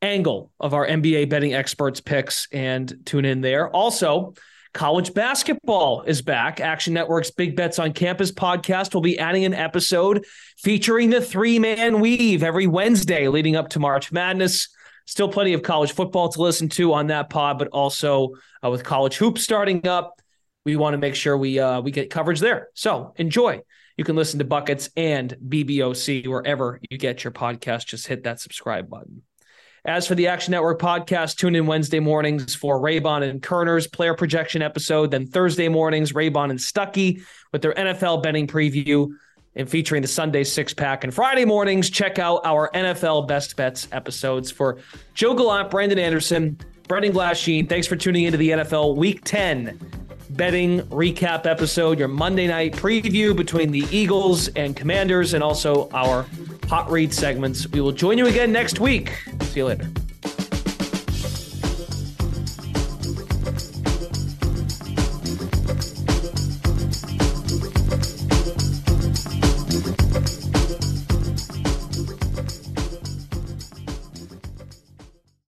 [0.00, 3.68] angle of our NBA betting experts' picks and tune in there.
[3.68, 4.34] Also,
[4.72, 6.60] college basketball is back.
[6.60, 10.24] Action Network's Big Bets on Campus podcast will be adding an episode
[10.58, 14.73] featuring the three man weave every Wednesday leading up to March Madness.
[15.06, 18.30] Still plenty of college football to listen to on that pod, but also
[18.64, 20.20] uh, with college hoops starting up,
[20.64, 22.68] we want to make sure we uh, we get coverage there.
[22.74, 23.60] So enjoy.
[23.96, 27.86] You can listen to Buckets and BBOC wherever you get your podcast.
[27.86, 29.22] Just hit that subscribe button.
[29.86, 34.14] As for the Action Network podcast, tune in Wednesday mornings for Raybon and Koerner's player
[34.14, 35.10] projection episode.
[35.10, 37.20] Then Thursday mornings, Raybon and Stuckey
[37.52, 39.10] with their NFL betting preview
[39.56, 41.04] and featuring the Sunday six pack.
[41.04, 44.78] And Friday mornings, check out our NFL best bets episodes for
[45.14, 47.68] Joe Gallant, Brandon Anderson, Brendan Glasheen.
[47.68, 49.78] Thanks for tuning into the NFL Week 10
[50.30, 56.26] betting recap episode, your Monday night preview between the Eagles and Commanders, and also our
[56.68, 57.66] hot read segments.
[57.68, 59.12] We will join you again next week.
[59.42, 59.88] See you later.